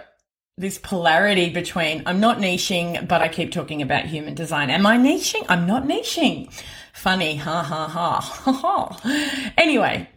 this 0.57 0.77
polarity 0.77 1.49
between 1.49 2.03
I'm 2.05 2.21
not 2.21 2.37
niching, 2.37 3.07
but 3.07 3.21
I 3.21 3.27
keep 3.27 3.51
talking 3.51 3.81
about 3.81 4.05
human 4.05 4.35
design. 4.35 4.69
Am 4.69 4.85
I 4.85 4.97
niching? 4.97 5.45
I'm 5.49 5.67
not 5.67 5.83
niching. 5.83 6.51
Funny, 6.93 7.35
ha 7.35 7.61
ha 7.61 7.87
ha. 7.89 9.51
Anyway, 9.57 10.07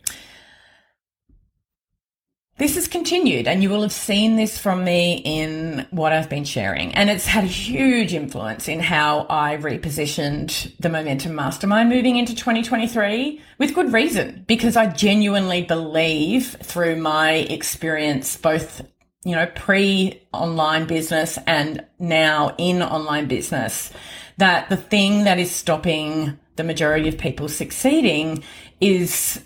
this 2.59 2.75
has 2.75 2.89
continued, 2.89 3.47
and 3.47 3.63
you 3.63 3.71
will 3.71 3.83
have 3.83 3.93
seen 3.93 4.35
this 4.35 4.59
from 4.59 4.83
me 4.83 5.23
in 5.25 5.87
what 5.91 6.13
I've 6.13 6.29
been 6.29 6.45
sharing. 6.45 6.93
And 6.95 7.09
it's 7.09 7.25
had 7.25 7.45
a 7.45 7.47
huge 7.47 8.13
influence 8.13 8.67
in 8.67 8.81
how 8.81 9.27
I 9.31 9.57
repositioned 9.57 10.77
the 10.79 10.89
Momentum 10.89 11.37
Mastermind 11.37 11.89
moving 11.89 12.17
into 12.17 12.35
2023 12.35 13.41
with 13.59 13.75
good 13.75 13.93
reason, 13.93 14.45
because 14.49 14.77
I 14.77 14.87
genuinely 14.87 15.63
believe 15.63 16.57
through 16.61 16.97
my 16.97 17.33
experience, 17.33 18.37
both, 18.37 18.83
you 19.25 19.37
know, 19.37 19.47
pre 19.47 20.21
online 20.33 20.89
business 20.89 21.39
and 21.47 21.85
now 22.01 22.57
in 22.59 22.83
online 22.83 23.29
business, 23.29 23.93
that 24.39 24.69
the 24.69 24.77
thing 24.77 25.25
that 25.25 25.39
is 25.39 25.51
stopping 25.51 26.39
the 26.57 26.65
majority 26.65 27.09
of 27.09 27.17
people 27.17 27.49
succeeding 27.49 28.43
is 28.81 29.41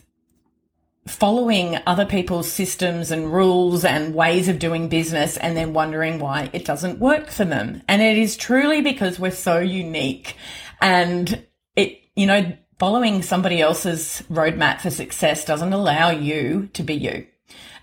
following 1.06 1.78
other 1.87 2.06
people's 2.06 2.50
systems 2.50 3.11
and 3.11 3.32
rules 3.32 3.85
and 3.85 4.14
ways 4.14 4.49
of 4.49 4.59
doing 4.59 4.88
business 4.88 5.37
and 5.37 5.56
then 5.56 5.73
wondering 5.73 6.18
why 6.18 6.49
it 6.52 6.64
doesn't 6.64 7.00
work 7.00 7.28
for 7.28 7.44
them. 7.44 7.82
And 7.88 8.00
it 8.00 8.16
is 8.16 8.37
truly 8.37 8.82
because 8.82 9.18
we're 9.18 9.32
so 9.32 9.59
unique 9.59 10.37
and 10.80 11.44
it, 11.75 12.00
you 12.14 12.26
know, 12.26 12.56
following 12.78 13.23
somebody 13.23 13.61
else's 13.61 14.23
roadmap 14.30 14.80
for 14.80 14.90
success 14.90 15.44
doesn't 15.44 15.73
allow 15.73 16.11
you 16.11 16.68
to 16.75 16.82
be 16.82 16.94
you. 16.94 17.26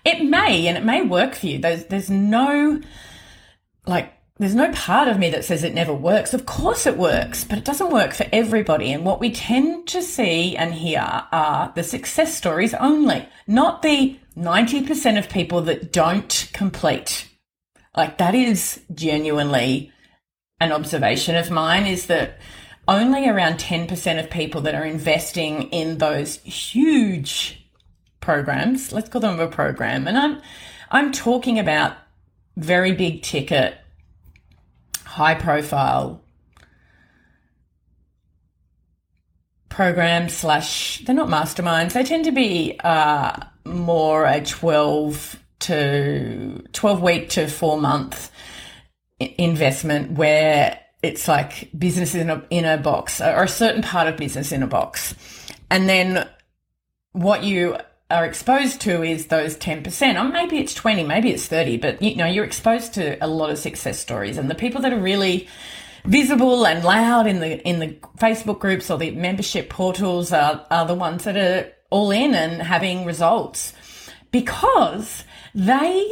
It 0.04 0.24
may, 0.24 0.66
and 0.66 0.78
it 0.78 0.84
may 0.84 1.02
work 1.02 1.34
for 1.34 1.46
you. 1.46 1.58
There's, 1.58 1.84
there's 1.86 2.10
no 2.10 2.80
like 3.86 4.12
there's 4.40 4.54
no 4.54 4.72
part 4.72 5.06
of 5.06 5.18
me 5.18 5.28
that 5.28 5.44
says 5.44 5.62
it 5.62 5.74
never 5.74 5.92
works. 5.92 6.32
Of 6.32 6.46
course 6.46 6.86
it 6.86 6.96
works, 6.96 7.44
but 7.44 7.58
it 7.58 7.64
doesn't 7.66 7.92
work 7.92 8.14
for 8.14 8.24
everybody. 8.32 8.90
And 8.90 9.04
what 9.04 9.20
we 9.20 9.30
tend 9.30 9.86
to 9.88 10.00
see 10.00 10.56
and 10.56 10.72
hear 10.72 11.24
are 11.30 11.70
the 11.76 11.82
success 11.82 12.34
stories 12.34 12.72
only, 12.72 13.28
not 13.46 13.82
the 13.82 14.18
90% 14.38 15.18
of 15.18 15.28
people 15.28 15.60
that 15.62 15.92
don't 15.92 16.48
complete. 16.54 17.28
Like 17.94 18.16
that 18.16 18.34
is 18.34 18.80
genuinely 18.94 19.92
an 20.58 20.72
observation 20.72 21.36
of 21.36 21.50
mine 21.50 21.84
is 21.84 22.06
that 22.06 22.38
only 22.88 23.28
around 23.28 23.58
10% 23.58 24.18
of 24.18 24.30
people 24.30 24.62
that 24.62 24.74
are 24.74 24.86
investing 24.86 25.64
in 25.64 25.98
those 25.98 26.38
huge 26.38 27.70
programs, 28.22 28.90
let's 28.90 29.10
call 29.10 29.20
them 29.20 29.38
a 29.38 29.48
program. 29.48 30.08
And 30.08 30.16
I'm, 30.16 30.40
I'm 30.90 31.12
talking 31.12 31.58
about 31.58 31.98
very 32.56 32.92
big 32.92 33.22
ticket 33.22 33.76
high 35.10 35.34
profile 35.34 36.22
programs 39.68 40.32
slash 40.32 41.02
they're 41.04 41.14
not 41.16 41.28
masterminds. 41.28 41.94
They 41.94 42.04
tend 42.04 42.26
to 42.26 42.32
be 42.32 42.78
uh, 42.84 43.32
more 43.64 44.24
a 44.24 44.40
12 44.40 45.36
to 45.60 46.62
12 46.72 47.02
week 47.02 47.28
to 47.30 47.48
four 47.48 47.80
month 47.80 48.30
investment 49.18 50.12
where 50.12 50.78
it's 51.02 51.26
like 51.26 51.70
business 51.76 52.14
in 52.14 52.30
a, 52.30 52.44
in 52.50 52.64
a 52.64 52.78
box 52.78 53.20
or 53.20 53.42
a 53.42 53.48
certain 53.48 53.82
part 53.82 54.06
of 54.06 54.16
business 54.16 54.52
in 54.52 54.62
a 54.62 54.68
box. 54.68 55.14
And 55.70 55.88
then 55.88 56.28
what 57.12 57.42
you 57.42 57.76
are 58.10 58.24
exposed 58.24 58.80
to 58.82 59.02
is 59.02 59.26
those 59.26 59.56
10%, 59.56 60.20
or 60.20 60.30
maybe 60.30 60.58
it's 60.58 60.74
20, 60.74 61.04
maybe 61.04 61.30
it's 61.30 61.46
30, 61.46 61.78
but 61.78 62.02
you 62.02 62.16
know, 62.16 62.26
you're 62.26 62.44
exposed 62.44 62.94
to 62.94 63.22
a 63.24 63.28
lot 63.28 63.50
of 63.50 63.58
success 63.58 63.98
stories 63.98 64.36
and 64.36 64.50
the 64.50 64.54
people 64.54 64.80
that 64.82 64.92
are 64.92 65.00
really 65.00 65.48
visible 66.04 66.66
and 66.66 66.82
loud 66.82 67.26
in 67.26 67.40
the 67.40 67.66
in 67.68 67.78
the 67.78 67.88
Facebook 68.16 68.58
groups 68.58 68.90
or 68.90 68.98
the 68.98 69.10
membership 69.10 69.68
portals 69.68 70.32
are, 70.32 70.66
are 70.70 70.86
the 70.86 70.94
ones 70.94 71.24
that 71.24 71.36
are 71.36 71.70
all 71.90 72.10
in 72.10 72.34
and 72.34 72.62
having 72.62 73.04
results 73.04 73.74
because 74.30 75.24
they 75.54 76.10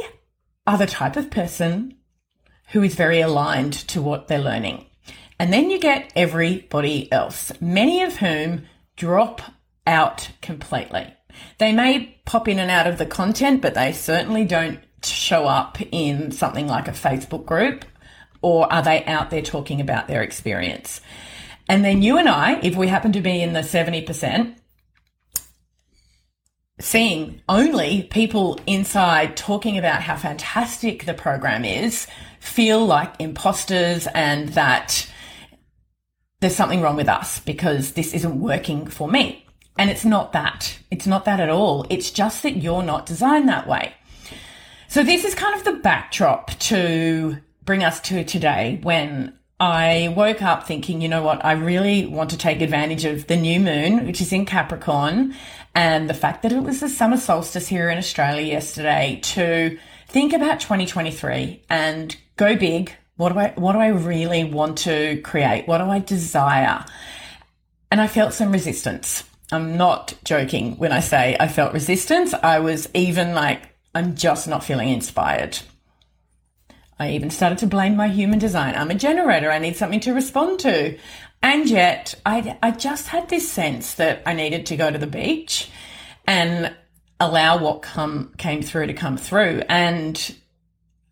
are 0.67 0.77
the 0.77 0.85
type 0.85 1.15
of 1.15 1.31
person 1.31 1.95
who 2.71 2.83
is 2.83 2.95
very 2.95 3.21
aligned 3.21 3.73
to 3.73 4.01
what 4.01 4.27
they're 4.27 4.39
learning. 4.39 4.85
And 5.39 5.51
then 5.53 5.69
you 5.69 5.79
get 5.79 6.11
everybody 6.15 7.11
else, 7.11 7.51
many 7.61 8.03
of 8.03 8.17
whom 8.17 8.65
drop 8.95 9.41
out 9.87 10.29
completely. 10.41 11.15
They 11.57 11.71
may 11.71 12.19
pop 12.25 12.47
in 12.47 12.59
and 12.59 12.71
out 12.71 12.87
of 12.87 12.97
the 12.97 13.05
content, 13.05 13.61
but 13.61 13.73
they 13.73 13.91
certainly 13.91 14.45
don't 14.45 14.79
show 15.03 15.45
up 15.45 15.77
in 15.91 16.31
something 16.31 16.67
like 16.67 16.87
a 16.87 16.91
Facebook 16.91 17.45
group 17.45 17.85
or 18.41 18.71
are 18.71 18.81
they 18.81 19.03
out 19.05 19.29
there 19.29 19.41
talking 19.41 19.81
about 19.81 20.07
their 20.07 20.21
experience? 20.21 21.01
And 21.67 21.83
then 21.83 22.01
you 22.01 22.17
and 22.17 22.27
I, 22.27 22.59
if 22.61 22.75
we 22.75 22.87
happen 22.87 23.11
to 23.13 23.21
be 23.21 23.41
in 23.41 23.53
the 23.53 23.59
70%, 23.59 24.55
seeing 26.79 27.41
only 27.49 28.03
people 28.03 28.59
inside 28.65 29.35
talking 29.35 29.77
about 29.77 30.01
how 30.01 30.15
fantastic 30.15 31.05
the 31.05 31.13
program 31.13 31.65
is, 31.65 32.07
feel 32.39 32.85
like 32.85 33.13
imposters 33.19 34.07
and 34.15 34.49
that 34.49 35.07
there's 36.39 36.55
something 36.55 36.81
wrong 36.81 36.95
with 36.95 37.09
us 37.09 37.39
because 37.39 37.91
this 37.91 38.13
isn't 38.13 38.39
working 38.39 38.87
for 38.87 39.09
me. 39.09 39.45
And 39.77 39.89
it's 39.89 40.05
not 40.05 40.33
that. 40.33 40.77
It's 40.91 41.07
not 41.07 41.25
that 41.25 41.39
at 41.39 41.49
all. 41.49 41.85
It's 41.89 42.11
just 42.11 42.43
that 42.43 42.57
you're 42.57 42.83
not 42.83 43.05
designed 43.05 43.47
that 43.47 43.67
way. 43.67 43.93
So 44.87 45.03
this 45.03 45.23
is 45.23 45.35
kind 45.35 45.55
of 45.55 45.63
the 45.63 45.79
backdrop 45.79 46.51
to 46.59 47.37
bring 47.63 47.83
us 47.83 47.99
to 48.01 48.23
today 48.23 48.79
when 48.81 49.37
I 49.59 50.13
woke 50.15 50.41
up 50.41 50.65
thinking, 50.65 51.01
you 51.01 51.09
know 51.09 51.21
what, 51.21 51.43
I 51.43 51.51
really 51.51 52.05
want 52.05 52.29
to 52.31 52.37
take 52.37 52.61
advantage 52.61 53.05
of 53.05 53.27
the 53.27 53.35
new 53.35 53.59
moon, 53.59 54.07
which 54.07 54.21
is 54.21 54.31
in 54.31 54.45
Capricorn, 54.45 55.35
and 55.75 56.09
the 56.09 56.13
fact 56.13 56.43
that 56.43 56.53
it 56.53 56.63
was 56.63 56.79
the 56.79 56.89
summer 56.89 57.17
solstice 57.17 57.67
here 57.67 57.89
in 57.89 57.97
Australia 57.97 58.41
yesterday 58.41 59.19
to 59.21 59.77
think 60.07 60.33
about 60.33 60.61
2023 60.61 61.61
and 61.69 62.15
go 62.37 62.55
big. 62.55 62.93
What 63.17 63.33
do 63.33 63.39
I, 63.39 63.53
what 63.57 63.73
do 63.73 63.79
I 63.79 63.89
really 63.89 64.45
want 64.45 64.79
to 64.79 65.21
create? 65.21 65.67
What 65.67 65.79
do 65.79 65.83
I 65.85 65.99
desire? 65.99 66.85
And 67.91 67.99
I 67.99 68.07
felt 68.07 68.33
some 68.33 68.51
resistance. 68.51 69.23
I'm 69.51 69.77
not 69.77 70.13
joking 70.23 70.77
when 70.77 70.91
I 70.91 70.99
say 70.99 71.35
I 71.39 71.47
felt 71.47 71.73
resistance. 71.73 72.33
I 72.33 72.59
was 72.59 72.87
even 72.93 73.33
like, 73.33 73.69
I'm 73.95 74.15
just 74.15 74.47
not 74.47 74.63
feeling 74.63 74.89
inspired. 74.89 75.57
I 76.99 77.11
even 77.11 77.29
started 77.29 77.57
to 77.59 77.67
blame 77.67 77.95
my 77.95 78.09
human 78.09 78.39
design. 78.39 78.75
I'm 78.75 78.91
a 78.91 78.95
generator. 78.95 79.49
I 79.49 79.59
need 79.59 79.77
something 79.77 80.01
to 80.01 80.13
respond 80.13 80.59
to. 80.59 80.97
And 81.41 81.67
yet 81.69 82.13
I, 82.25 82.57
I 82.61 82.71
just 82.71 83.07
had 83.07 83.29
this 83.29 83.49
sense 83.49 83.95
that 83.95 84.21
I 84.25 84.33
needed 84.33 84.65
to 84.67 84.77
go 84.77 84.91
to 84.91 84.97
the 84.97 85.07
beach 85.07 85.69
and 86.27 86.75
allow 87.19 87.57
what 87.57 87.81
come, 87.81 88.33
came 88.37 88.61
through 88.61 88.87
to 88.87 88.93
come 88.93 89.17
through. 89.17 89.63
And 89.69 90.35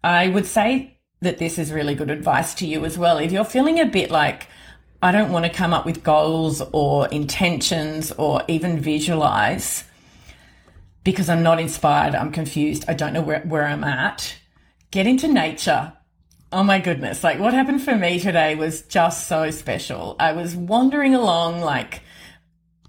I 0.03 0.27
would 0.27 0.45
say 0.45 0.99
that 1.21 1.37
this 1.37 1.57
is 1.57 1.71
really 1.71 1.95
good 1.95 2.11
advice 2.11 2.53
to 2.55 2.67
you 2.67 2.85
as 2.85 2.97
well. 2.97 3.17
If 3.17 3.31
you're 3.31 3.45
feeling 3.45 3.79
a 3.79 3.85
bit 3.85 4.11
like, 4.11 4.47
I 5.01 5.11
don't 5.11 5.31
want 5.31 5.45
to 5.45 5.51
come 5.51 5.73
up 5.73 5.85
with 5.85 6.03
goals 6.03 6.61
or 6.71 7.07
intentions 7.09 8.11
or 8.13 8.41
even 8.47 8.79
visualize 8.79 9.83
because 11.03 11.29
I'm 11.29 11.43
not 11.43 11.59
inspired, 11.59 12.15
I'm 12.15 12.31
confused, 12.31 12.85
I 12.87 12.93
don't 12.93 13.13
know 13.13 13.21
where, 13.21 13.41
where 13.41 13.65
I'm 13.65 13.83
at. 13.83 14.35
Get 14.91 15.07
into 15.07 15.27
nature. 15.27 15.93
Oh 16.51 16.63
my 16.63 16.79
goodness. 16.79 17.23
Like 17.23 17.39
what 17.39 17.53
happened 17.53 17.83
for 17.83 17.95
me 17.95 18.19
today 18.19 18.55
was 18.55 18.81
just 18.83 19.27
so 19.27 19.51
special. 19.51 20.15
I 20.19 20.33
was 20.33 20.55
wandering 20.55 21.13
along, 21.13 21.61
like, 21.61 22.01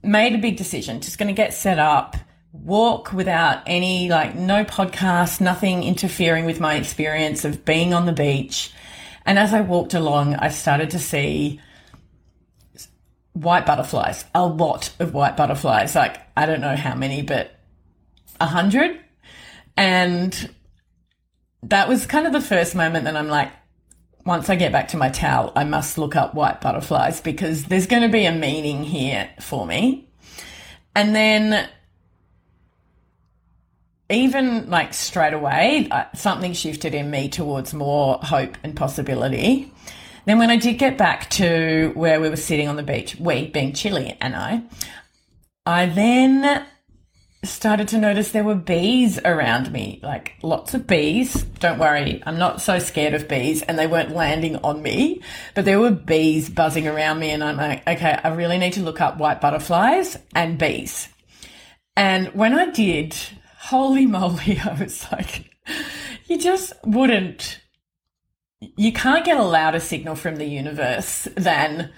made 0.02 0.34
a 0.34 0.38
big 0.38 0.56
decision, 0.56 1.00
just 1.00 1.18
going 1.18 1.28
to 1.28 1.34
get 1.34 1.52
set 1.52 1.78
up, 1.78 2.16
walk 2.52 3.12
without 3.12 3.62
any, 3.66 4.08
like, 4.08 4.34
no 4.34 4.64
podcast, 4.64 5.40
nothing 5.40 5.82
interfering 5.82 6.46
with 6.46 6.58
my 6.58 6.76
experience 6.76 7.44
of 7.44 7.64
being 7.64 7.92
on 7.92 8.06
the 8.06 8.12
beach. 8.12 8.72
And 9.26 9.38
as 9.38 9.52
I 9.52 9.60
walked 9.60 9.92
along, 9.92 10.36
I 10.36 10.48
started 10.48 10.90
to 10.90 10.98
see 10.98 11.60
white 13.42 13.66
butterflies, 13.66 14.24
a 14.34 14.46
lot 14.46 14.92
of 14.98 15.14
white 15.14 15.36
butterflies. 15.36 15.94
Like, 15.94 16.20
I 16.36 16.46
don't 16.46 16.60
know 16.60 16.76
how 16.76 16.94
many, 16.94 17.22
but 17.22 17.52
a 18.40 18.46
hundred. 18.46 18.98
And 19.76 20.54
that 21.62 21.88
was 21.88 22.06
kind 22.06 22.26
of 22.26 22.32
the 22.32 22.40
first 22.40 22.74
moment 22.74 23.04
that 23.04 23.16
I'm 23.16 23.28
like, 23.28 23.52
once 24.24 24.50
I 24.50 24.56
get 24.56 24.72
back 24.72 24.88
to 24.88 24.96
my 24.96 25.08
towel, 25.08 25.52
I 25.56 25.64
must 25.64 25.96
look 25.96 26.14
up 26.14 26.34
white 26.34 26.60
butterflies 26.60 27.20
because 27.20 27.64
there's 27.64 27.86
going 27.86 28.02
to 28.02 28.08
be 28.08 28.26
a 28.26 28.32
meaning 28.32 28.84
here 28.84 29.30
for 29.40 29.66
me. 29.66 30.10
And 30.94 31.14
then 31.14 31.68
even 34.10 34.68
like 34.68 34.94
straight 34.94 35.32
away, 35.32 35.88
uh, 35.90 36.04
something 36.14 36.52
shifted 36.52 36.94
in 36.94 37.10
me 37.10 37.28
towards 37.28 37.72
more 37.74 38.18
hope 38.22 38.56
and 38.62 38.74
possibility. 38.76 39.72
Then 40.28 40.36
when 40.38 40.50
I 40.50 40.58
did 40.58 40.74
get 40.74 40.98
back 40.98 41.30
to 41.30 41.92
where 41.94 42.20
we 42.20 42.28
were 42.28 42.36
sitting 42.36 42.68
on 42.68 42.76
the 42.76 42.82
beach, 42.82 43.16
we 43.18 43.46
being 43.46 43.72
Chili 43.72 44.14
and 44.20 44.36
I, 44.36 44.62
I 45.64 45.86
then 45.86 46.66
started 47.44 47.88
to 47.88 47.98
notice 47.98 48.32
there 48.32 48.44
were 48.44 48.54
bees 48.54 49.18
around 49.24 49.72
me, 49.72 50.00
like 50.02 50.34
lots 50.42 50.74
of 50.74 50.86
bees. 50.86 51.44
Don't 51.60 51.78
worry, 51.78 52.22
I'm 52.26 52.36
not 52.36 52.60
so 52.60 52.78
scared 52.78 53.14
of 53.14 53.26
bees 53.26 53.62
and 53.62 53.78
they 53.78 53.86
weren't 53.86 54.10
landing 54.10 54.56
on 54.56 54.82
me, 54.82 55.22
but 55.54 55.64
there 55.64 55.80
were 55.80 55.92
bees 55.92 56.50
buzzing 56.50 56.86
around 56.86 57.20
me 57.20 57.30
and 57.30 57.42
I'm 57.42 57.56
like, 57.56 57.88
okay, 57.88 58.20
I 58.22 58.28
really 58.28 58.58
need 58.58 58.74
to 58.74 58.82
look 58.82 59.00
up 59.00 59.16
white 59.16 59.40
butterflies 59.40 60.18
and 60.34 60.58
bees. 60.58 61.08
And 61.96 62.34
when 62.34 62.52
I 62.52 62.66
did, 62.66 63.16
holy 63.60 64.04
moly, 64.04 64.60
I 64.62 64.78
was 64.78 65.10
like, 65.10 65.50
you 66.26 66.36
just 66.36 66.74
wouldn't, 66.84 67.62
you 68.60 68.92
can't 68.92 69.24
get 69.24 69.38
a 69.38 69.42
louder 69.42 69.80
signal 69.80 70.14
from 70.14 70.36
the 70.36 70.46
universe 70.46 71.28
than 71.36 71.92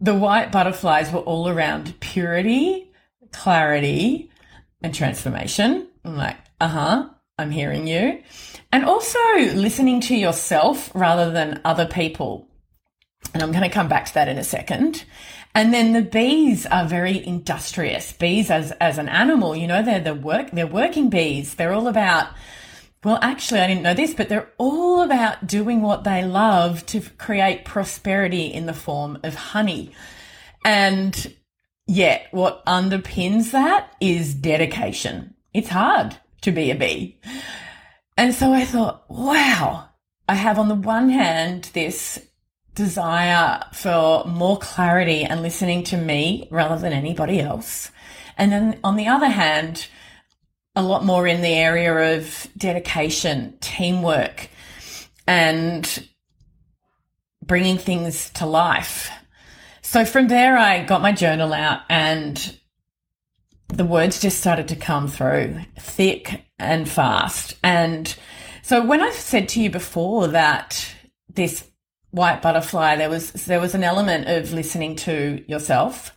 the 0.00 0.14
white 0.14 0.52
butterflies 0.52 1.10
were 1.10 1.20
all 1.20 1.48
around 1.48 1.98
purity, 2.00 2.92
clarity, 3.32 4.30
and 4.82 4.94
transformation. 4.94 5.88
I'm 6.04 6.16
like, 6.16 6.36
uh 6.60 6.68
huh, 6.68 7.08
I'm 7.38 7.50
hearing 7.50 7.86
you. 7.86 8.22
And 8.72 8.84
also 8.84 9.18
listening 9.36 10.00
to 10.02 10.16
yourself 10.16 10.90
rather 10.94 11.30
than 11.30 11.60
other 11.64 11.86
people. 11.86 12.48
And 13.32 13.42
I'm 13.42 13.52
going 13.52 13.64
to 13.64 13.70
come 13.70 13.88
back 13.88 14.06
to 14.06 14.14
that 14.14 14.28
in 14.28 14.38
a 14.38 14.44
second. 14.44 15.04
And 15.54 15.72
then 15.72 15.94
the 15.94 16.02
bees 16.02 16.66
are 16.66 16.86
very 16.86 17.26
industrious. 17.26 18.12
Bees 18.12 18.50
as, 18.50 18.72
as 18.72 18.98
an 18.98 19.08
animal, 19.08 19.56
you 19.56 19.66
know, 19.66 19.82
they're 19.82 20.00
the 20.00 20.14
work, 20.14 20.50
they're 20.50 20.66
working 20.66 21.08
bees. 21.08 21.54
They're 21.54 21.72
all 21.72 21.88
about, 21.88 22.28
well, 23.06 23.18
actually, 23.22 23.60
I 23.60 23.68
didn't 23.68 23.84
know 23.84 23.94
this, 23.94 24.12
but 24.12 24.28
they're 24.28 24.50
all 24.58 25.00
about 25.00 25.46
doing 25.46 25.80
what 25.80 26.04
they 26.04 26.24
love 26.24 26.84
to 26.86 27.00
create 27.00 27.64
prosperity 27.64 28.46
in 28.46 28.66
the 28.66 28.74
form 28.74 29.18
of 29.22 29.34
honey. 29.34 29.92
And 30.64 31.34
Yet, 31.86 32.26
what 32.32 32.66
underpins 32.66 33.52
that 33.52 33.94
is 34.00 34.34
dedication. 34.34 35.34
It's 35.54 35.68
hard 35.68 36.16
to 36.40 36.50
be 36.50 36.70
a 36.70 36.74
bee. 36.74 37.20
And 38.16 38.34
so 38.34 38.52
I 38.52 38.64
thought, 38.64 39.08
wow, 39.08 39.88
I 40.28 40.34
have 40.34 40.58
on 40.58 40.68
the 40.68 40.74
one 40.74 41.10
hand 41.10 41.70
this 41.74 42.20
desire 42.74 43.62
for 43.72 44.24
more 44.24 44.58
clarity 44.58 45.22
and 45.22 45.42
listening 45.42 45.84
to 45.84 45.96
me 45.96 46.48
rather 46.50 46.76
than 46.76 46.92
anybody 46.92 47.40
else. 47.40 47.92
And 48.36 48.50
then 48.50 48.80
on 48.82 48.96
the 48.96 49.06
other 49.06 49.28
hand, 49.28 49.86
a 50.76 50.82
lot 50.82 51.04
more 51.04 51.26
in 51.26 51.40
the 51.40 51.54
area 51.54 52.16
of 52.16 52.46
dedication, 52.56 53.56
teamwork, 53.60 54.48
and 55.26 56.06
bringing 57.42 57.78
things 57.78 58.30
to 58.30 58.46
life. 58.46 59.10
So 59.80 60.04
from 60.04 60.28
there, 60.28 60.56
I 60.56 60.84
got 60.84 61.00
my 61.00 61.12
journal 61.12 61.52
out 61.54 61.80
and 61.88 62.58
the 63.68 63.84
words 63.84 64.20
just 64.20 64.38
started 64.38 64.68
to 64.68 64.76
come 64.76 65.08
through 65.08 65.60
thick 65.78 66.44
and 66.58 66.88
fast. 66.88 67.54
And 67.62 68.14
so 68.62 68.84
when 68.84 69.00
I 69.00 69.10
said 69.10 69.48
to 69.50 69.62
you 69.62 69.70
before 69.70 70.28
that 70.28 70.94
this 71.32 71.68
white 72.10 72.42
butterfly, 72.42 72.96
there 72.96 73.10
was, 73.10 73.32
there 73.32 73.60
was 73.60 73.74
an 73.74 73.84
element 73.84 74.28
of 74.28 74.52
listening 74.52 74.96
to 74.96 75.42
yourself. 75.48 76.15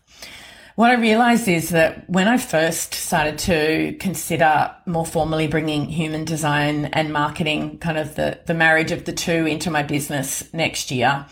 What 0.80 0.92
I 0.92 0.94
realized 0.94 1.50
is 1.50 1.72
that 1.72 2.10
when 2.10 2.30
I 2.30 2.38
first 2.38 2.94
started 2.94 3.38
to 3.40 3.98
consider 4.00 4.74
more 4.86 5.06
formally 5.06 5.46
bringing 5.46 5.90
human 5.90 6.24
design 6.24 6.86
and 6.94 7.12
marketing, 7.12 7.80
kind 7.80 7.98
of 7.98 8.16
the, 8.16 8.40
the 8.46 8.54
marriage 8.54 8.94
of 8.94 9.04
the 9.04 9.12
two 9.12 9.46
into 9.46 9.72
my 9.72 9.84
business 9.84 10.42
next 10.54 10.90
year, 10.90 11.26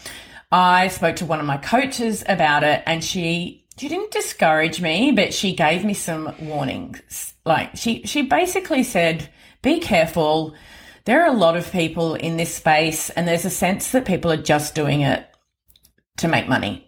I 0.52 0.90
spoke 0.90 1.16
to 1.16 1.26
one 1.26 1.40
of 1.40 1.46
my 1.46 1.56
coaches 1.56 2.26
about 2.28 2.66
it 2.66 2.84
and 2.86 3.02
she 3.02 3.66
she 3.78 3.88
didn't 3.88 4.12
discourage 4.12 4.82
me, 4.82 5.14
but 5.14 5.34
she 5.34 5.56
gave 5.56 5.86
me 5.86 5.94
some 5.94 6.36
warnings. 6.42 7.34
Like 7.46 7.78
she 7.78 8.02
she 8.04 8.24
basically 8.24 8.84
said, 8.84 9.30
"Be 9.62 9.80
careful. 9.80 10.56
There 11.06 11.24
are 11.24 11.34
a 11.34 11.38
lot 11.38 11.56
of 11.56 11.72
people 11.72 12.16
in 12.16 12.36
this 12.36 12.54
space 12.54 13.10
and 13.12 13.26
there's 13.26 13.46
a 13.46 13.50
sense 13.50 13.92
that 13.92 14.04
people 14.04 14.30
are 14.30 14.36
just 14.36 14.76
doing 14.76 15.00
it 15.04 15.26
to 16.18 16.28
make 16.28 16.50
money." 16.50 16.87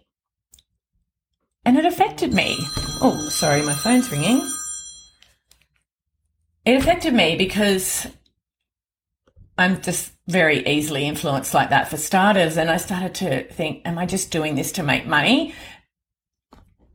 And 1.64 1.76
it 1.76 1.84
affected 1.84 2.32
me. 2.32 2.56
Oh, 3.02 3.28
sorry, 3.30 3.62
my 3.62 3.74
phone's 3.74 4.10
ringing. 4.10 4.48
It 6.64 6.76
affected 6.76 7.14
me 7.14 7.36
because 7.36 8.06
I'm 9.58 9.82
just 9.82 10.12
very 10.26 10.66
easily 10.66 11.06
influenced 11.06 11.52
like 11.52 11.70
that 11.70 11.88
for 11.88 11.96
starters. 11.96 12.56
And 12.56 12.70
I 12.70 12.76
started 12.78 13.14
to 13.16 13.44
think, 13.52 13.82
am 13.84 13.98
I 13.98 14.06
just 14.06 14.30
doing 14.30 14.54
this 14.54 14.72
to 14.72 14.82
make 14.82 15.06
money? 15.06 15.54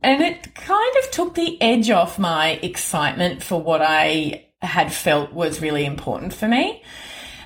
And 0.02 0.22
it 0.22 0.54
kind 0.54 0.96
of 1.02 1.10
took 1.10 1.34
the 1.34 1.60
edge 1.60 1.90
off 1.90 2.18
my 2.18 2.50
excitement 2.62 3.42
for 3.42 3.60
what 3.60 3.82
I 3.82 4.46
had 4.62 4.92
felt 4.92 5.32
was 5.32 5.60
really 5.60 5.84
important 5.84 6.32
for 6.32 6.48
me. 6.48 6.82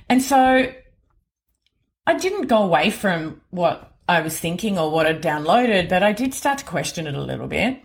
And 0.09 0.23
so 0.23 0.73
I 2.07 2.15
didn't 2.19 2.47
go 2.47 2.63
away 2.63 2.91
from 2.91 3.41
what 3.51 3.90
I 4.11 4.23
was 4.23 4.41
thinking 4.41 4.77
or 4.77 4.91
what 4.91 5.07
I'd 5.07 5.23
downloaded, 5.23 5.89
but 5.89 6.03
I 6.03 6.11
did 6.11 6.35
start 6.35 6.59
to 6.59 6.65
question 6.65 7.07
it 7.07 7.15
a 7.15 7.23
little 7.23 7.47
bit. 7.47 7.81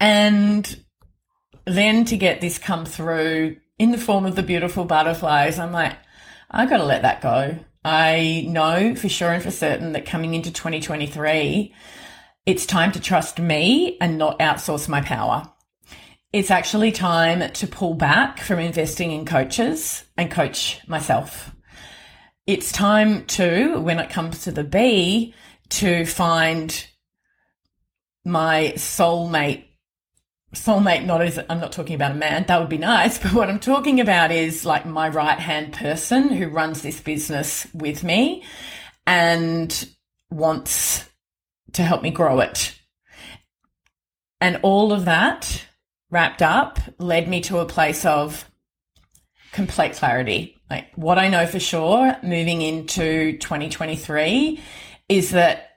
And 0.00 0.84
then 1.64 2.04
to 2.06 2.16
get 2.16 2.40
this 2.40 2.58
come 2.58 2.84
through 2.84 3.58
in 3.78 3.92
the 3.92 3.98
form 3.98 4.26
of 4.26 4.34
the 4.34 4.42
beautiful 4.42 4.84
butterflies, 4.84 5.60
I'm 5.60 5.70
like, 5.70 5.96
I 6.50 6.66
got 6.66 6.78
to 6.78 6.84
let 6.84 7.02
that 7.02 7.20
go. 7.22 7.56
I 7.84 8.46
know 8.48 8.96
for 8.96 9.08
sure 9.08 9.30
and 9.30 9.44
for 9.44 9.52
certain 9.52 9.92
that 9.92 10.06
coming 10.06 10.34
into 10.34 10.50
2023, 10.50 11.72
it's 12.44 12.66
time 12.66 12.90
to 12.92 13.00
trust 13.00 13.38
me 13.38 13.96
and 14.00 14.18
not 14.18 14.40
outsource 14.40 14.88
my 14.88 15.02
power. 15.02 15.52
It's 16.32 16.50
actually 16.50 16.90
time 16.90 17.48
to 17.48 17.66
pull 17.68 17.94
back 17.94 18.40
from 18.40 18.58
investing 18.58 19.12
in 19.12 19.24
coaches 19.24 20.02
and 20.16 20.32
coach 20.32 20.80
myself. 20.88 21.53
It's 22.46 22.72
time 22.72 23.24
to, 23.26 23.80
when 23.80 23.98
it 23.98 24.10
comes 24.10 24.42
to 24.44 24.52
the 24.52 24.64
bee, 24.64 25.34
to 25.70 26.04
find 26.04 26.86
my 28.24 28.72
soulmate 28.76 29.64
soulmate 30.54 31.04
not 31.04 31.20
as 31.20 31.38
I'm 31.48 31.60
not 31.60 31.72
talking 31.72 31.94
about 31.94 32.12
a 32.12 32.14
man, 32.14 32.44
that 32.46 32.60
would 32.60 32.68
be 32.68 32.78
nice, 32.78 33.18
but 33.22 33.32
what 33.32 33.50
I'm 33.50 33.58
talking 33.58 34.00
about 34.00 34.30
is 34.30 34.64
like 34.64 34.86
my 34.86 35.08
right 35.08 35.38
hand 35.38 35.72
person 35.72 36.28
who 36.28 36.48
runs 36.48 36.82
this 36.82 37.00
business 37.00 37.66
with 37.74 38.04
me 38.04 38.44
and 39.06 39.88
wants 40.30 41.08
to 41.72 41.82
help 41.82 42.02
me 42.02 42.10
grow 42.10 42.40
it. 42.40 42.74
And 44.40 44.60
all 44.62 44.92
of 44.92 45.06
that 45.06 45.64
wrapped 46.10 46.42
up 46.42 46.78
led 46.98 47.28
me 47.28 47.40
to 47.42 47.58
a 47.58 47.66
place 47.66 48.04
of 48.04 48.48
complete 49.52 49.94
clarity. 49.94 50.56
What 50.94 51.18
I 51.18 51.28
know 51.28 51.46
for 51.46 51.60
sure 51.60 52.16
moving 52.22 52.62
into 52.62 53.36
2023 53.38 54.60
is 55.08 55.30
that 55.30 55.74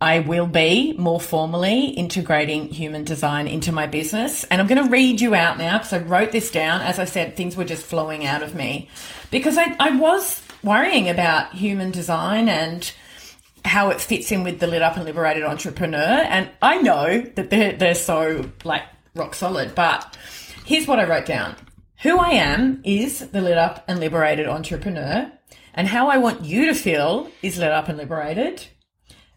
I 0.00 0.20
will 0.20 0.46
be 0.46 0.94
more 0.96 1.20
formally 1.20 1.86
integrating 1.86 2.68
human 2.68 3.02
design 3.02 3.48
into 3.48 3.72
my 3.72 3.88
business. 3.88 4.44
And 4.44 4.60
I'm 4.60 4.68
going 4.68 4.84
to 4.84 4.90
read 4.90 5.20
you 5.20 5.34
out 5.34 5.58
now 5.58 5.78
because 5.78 5.92
I 5.92 5.98
wrote 5.98 6.30
this 6.30 6.52
down. 6.52 6.82
As 6.82 7.00
I 7.00 7.04
said, 7.04 7.36
things 7.36 7.56
were 7.56 7.64
just 7.64 7.84
flowing 7.84 8.24
out 8.24 8.42
of 8.42 8.54
me 8.54 8.88
because 9.32 9.58
I, 9.58 9.74
I 9.80 9.96
was 9.96 10.40
worrying 10.62 11.08
about 11.08 11.52
human 11.52 11.90
design 11.90 12.48
and 12.48 12.90
how 13.64 13.90
it 13.90 14.00
fits 14.00 14.30
in 14.30 14.44
with 14.44 14.60
the 14.60 14.68
lit 14.68 14.82
up 14.82 14.96
and 14.96 15.04
liberated 15.04 15.42
entrepreneur. 15.42 15.98
And 15.98 16.48
I 16.62 16.80
know 16.80 17.20
that 17.34 17.50
they're, 17.50 17.72
they're 17.72 17.94
so 17.96 18.48
like 18.62 18.84
rock 19.16 19.34
solid, 19.34 19.74
but 19.74 20.16
here's 20.64 20.86
what 20.86 21.00
I 21.00 21.08
wrote 21.08 21.26
down. 21.26 21.56
Who 22.02 22.18
I 22.18 22.30
am 22.30 22.80
is 22.84 23.18
the 23.30 23.40
lit 23.40 23.58
up 23.58 23.84
and 23.88 23.98
liberated 23.98 24.46
entrepreneur 24.46 25.32
and 25.74 25.88
how 25.88 26.08
I 26.08 26.18
want 26.18 26.44
you 26.44 26.66
to 26.66 26.74
feel 26.74 27.28
is 27.42 27.58
lit 27.58 27.72
up 27.72 27.88
and 27.88 27.98
liberated 27.98 28.64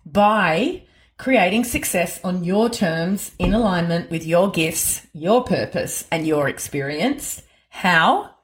by 0.06 0.84
creating 1.17 1.63
success 1.63 2.19
on 2.24 2.43
your 2.43 2.69
terms 2.69 3.32
in 3.39 3.56
alignment 3.56 4.12
with 4.12 4.28
your 4.28 4.52
gifts, 4.52 5.08
your 5.12 5.43
purpose, 5.43 6.08
and 6.12 6.28
your 6.28 6.47
experience. 6.47 7.41
How? 7.69 8.36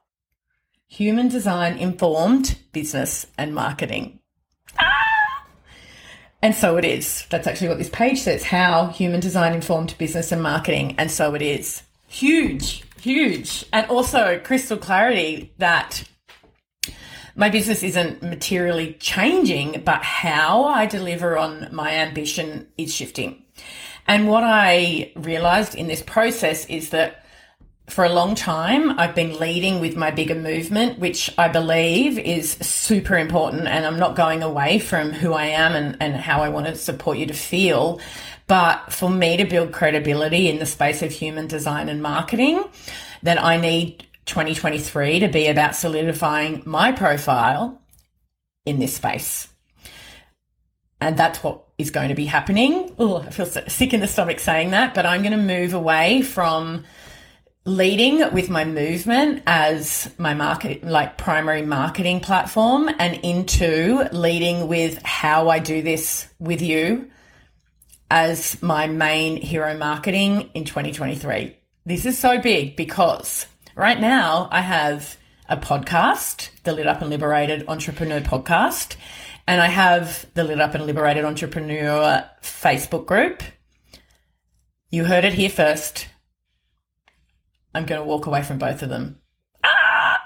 Human 0.87 1.27
design 1.27 1.77
informed 1.77 2.57
business 2.71 3.27
and 3.37 3.53
marketing. 3.53 4.19
Ah! 4.79 5.45
And 6.41 6.55
so 6.55 6.77
it 6.77 6.85
is. 6.85 7.27
That's 7.29 7.45
actually 7.45 7.69
what 7.69 7.77
this 7.77 7.89
page 7.89 8.21
says. 8.21 8.45
How 8.45 8.87
human 8.87 9.19
design 9.19 9.53
informed 9.53 9.95
business 9.99 10.31
and 10.31 10.41
marketing. 10.41 10.95
And 10.97 11.11
so 11.11 11.35
it 11.35 11.43
is. 11.43 11.83
Huge, 12.07 12.83
huge. 13.07 13.65
And 13.71 13.87
also 13.87 14.39
crystal 14.43 14.77
clarity 14.77 15.53
that 15.57 16.03
my 17.35 17.49
business 17.49 17.83
isn't 17.83 18.23
materially 18.23 18.93
changing, 18.99 19.83
but 19.85 20.03
how 20.03 20.65
I 20.65 20.85
deliver 20.87 21.37
on 21.37 21.69
my 21.71 21.91
ambition 21.91 22.67
is 22.77 22.93
shifting. 22.93 23.43
And 24.07 24.27
what 24.27 24.43
I 24.43 25.11
realized 25.15 25.75
in 25.75 25.87
this 25.87 26.01
process 26.01 26.65
is 26.65 26.89
that 26.89 27.25
for 27.89 28.03
a 28.03 28.09
long 28.09 28.35
time, 28.35 28.99
I've 28.99 29.15
been 29.15 29.39
leading 29.39 29.79
with 29.79 29.95
my 29.95 30.11
bigger 30.11 30.35
movement, 30.35 30.99
which 30.99 31.33
I 31.37 31.47
believe 31.47 32.19
is 32.19 32.51
super 32.53 33.17
important. 33.17 33.67
And 33.67 33.85
I'm 33.85 33.99
not 33.99 34.15
going 34.15 34.43
away 34.43 34.79
from 34.79 35.11
who 35.11 35.33
I 35.33 35.45
am 35.45 35.73
and, 35.73 35.97
and 36.01 36.15
how 36.15 36.41
I 36.41 36.49
want 36.49 36.65
to 36.67 36.75
support 36.75 37.17
you 37.17 37.25
to 37.27 37.33
feel. 37.33 38.01
But 38.47 38.93
for 38.93 39.09
me 39.09 39.37
to 39.37 39.45
build 39.45 39.73
credibility 39.73 40.49
in 40.49 40.59
the 40.59 40.65
space 40.65 41.01
of 41.01 41.11
human 41.11 41.47
design 41.47 41.89
and 41.89 42.01
marketing, 42.01 42.63
then 43.21 43.37
I 43.37 43.57
need 43.57 44.05
2023 44.25 45.19
to 45.19 45.27
be 45.27 45.47
about 45.47 45.75
solidifying 45.75 46.63
my 46.65 46.93
profile 46.93 47.81
in 48.65 48.79
this 48.79 48.95
space. 48.95 49.49
And 51.01 51.17
that's 51.17 51.43
what 51.43 51.65
is 51.77 51.91
going 51.91 52.09
to 52.09 52.15
be 52.15 52.25
happening. 52.25 52.95
Oh, 52.97 53.17
I 53.17 53.29
feel 53.29 53.45
sick 53.45 53.93
in 53.93 53.99
the 53.99 54.07
stomach 54.07 54.39
saying 54.39 54.71
that, 54.71 54.95
but 54.95 55.05
I'm 55.05 55.21
going 55.21 55.37
to 55.37 55.37
move 55.37 55.73
away 55.73 56.21
from 56.21 56.85
leading 57.65 58.33
with 58.33 58.49
my 58.49 58.63
movement 58.63 59.43
as 59.45 60.09
my 60.17 60.33
market, 60.33 60.83
like 60.85 61.17
primary 61.17 61.63
marketing 61.63 62.21
platform 62.21 62.89
and 62.97 63.15
into 63.23 64.07
leading 64.13 64.69
with 64.69 65.01
how 65.03 65.49
I 65.49 65.59
do 65.59 65.81
this 65.81 66.27
with 66.39 66.61
you 66.61 67.11
as 68.09 68.61
my 68.61 68.87
main 68.87 69.37
hero 69.37 69.77
marketing 69.77 70.49
in 70.53 70.63
2023. 70.63 71.55
This 71.85 72.05
is 72.05 72.17
so 72.17 72.39
big 72.39 72.75
because 72.75 73.47
Right 73.77 74.01
now, 74.01 74.49
I 74.51 74.61
have 74.61 75.17
a 75.47 75.55
podcast, 75.55 76.49
the 76.63 76.73
Lit 76.73 76.87
Up 76.87 77.01
and 77.01 77.11
Liberated 77.11 77.63
Entrepreneur 77.67 78.21
Podcast, 78.21 78.95
and 79.45 79.61
I 79.61 79.67
have 79.67 80.25
the 80.33 80.43
Lit 80.43 80.59
Up 80.59 80.73
and 80.73 80.87
Liberated 80.87 81.23
Entrepreneur 81.23 82.27
Facebook 82.41 83.05
group. 83.05 83.43
You 84.89 85.05
heard 85.05 85.25
it 85.25 85.35
here 85.35 85.51
first. 85.51 86.07
I'm 87.75 87.85
going 87.85 88.01
to 88.01 88.07
walk 88.07 88.25
away 88.25 88.41
from 88.41 88.57
both 88.57 88.81
of 88.81 88.89
them. 88.89 89.19
Ah! 89.63 90.23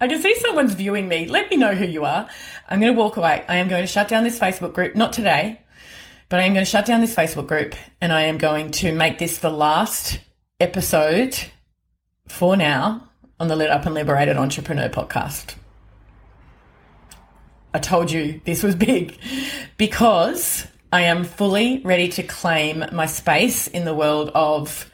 I 0.00 0.06
can 0.06 0.22
see 0.22 0.36
someone's 0.36 0.74
viewing 0.74 1.08
me. 1.08 1.26
Let 1.26 1.50
me 1.50 1.56
know 1.56 1.74
who 1.74 1.86
you 1.86 2.04
are. 2.04 2.28
I'm 2.68 2.78
going 2.78 2.94
to 2.94 3.00
walk 3.00 3.16
away. 3.16 3.44
I 3.48 3.56
am 3.56 3.66
going 3.66 3.82
to 3.82 3.88
shut 3.88 4.06
down 4.06 4.22
this 4.22 4.38
Facebook 4.38 4.74
group, 4.74 4.94
not 4.94 5.12
today, 5.12 5.63
but 6.28 6.40
I 6.40 6.44
am 6.44 6.54
going 6.54 6.64
to 6.64 6.70
shut 6.70 6.86
down 6.86 7.00
this 7.00 7.14
Facebook 7.14 7.46
group 7.46 7.74
and 8.00 8.12
I 8.12 8.22
am 8.22 8.38
going 8.38 8.70
to 8.72 8.92
make 8.92 9.18
this 9.18 9.38
the 9.38 9.50
last 9.50 10.18
episode 10.60 11.38
for 12.26 12.56
now 12.56 13.08
on 13.38 13.48
the 13.48 13.56
Lit 13.56 13.70
Up 13.70 13.86
and 13.86 13.94
Liberated 13.94 14.36
Entrepreneur 14.36 14.88
podcast. 14.88 15.54
I 17.72 17.78
told 17.78 18.10
you 18.10 18.40
this 18.44 18.62
was 18.62 18.76
big 18.76 19.18
because 19.76 20.66
I 20.92 21.02
am 21.02 21.24
fully 21.24 21.80
ready 21.84 22.08
to 22.10 22.22
claim 22.22 22.84
my 22.92 23.06
space 23.06 23.66
in 23.66 23.84
the 23.84 23.94
world 23.94 24.30
of 24.34 24.90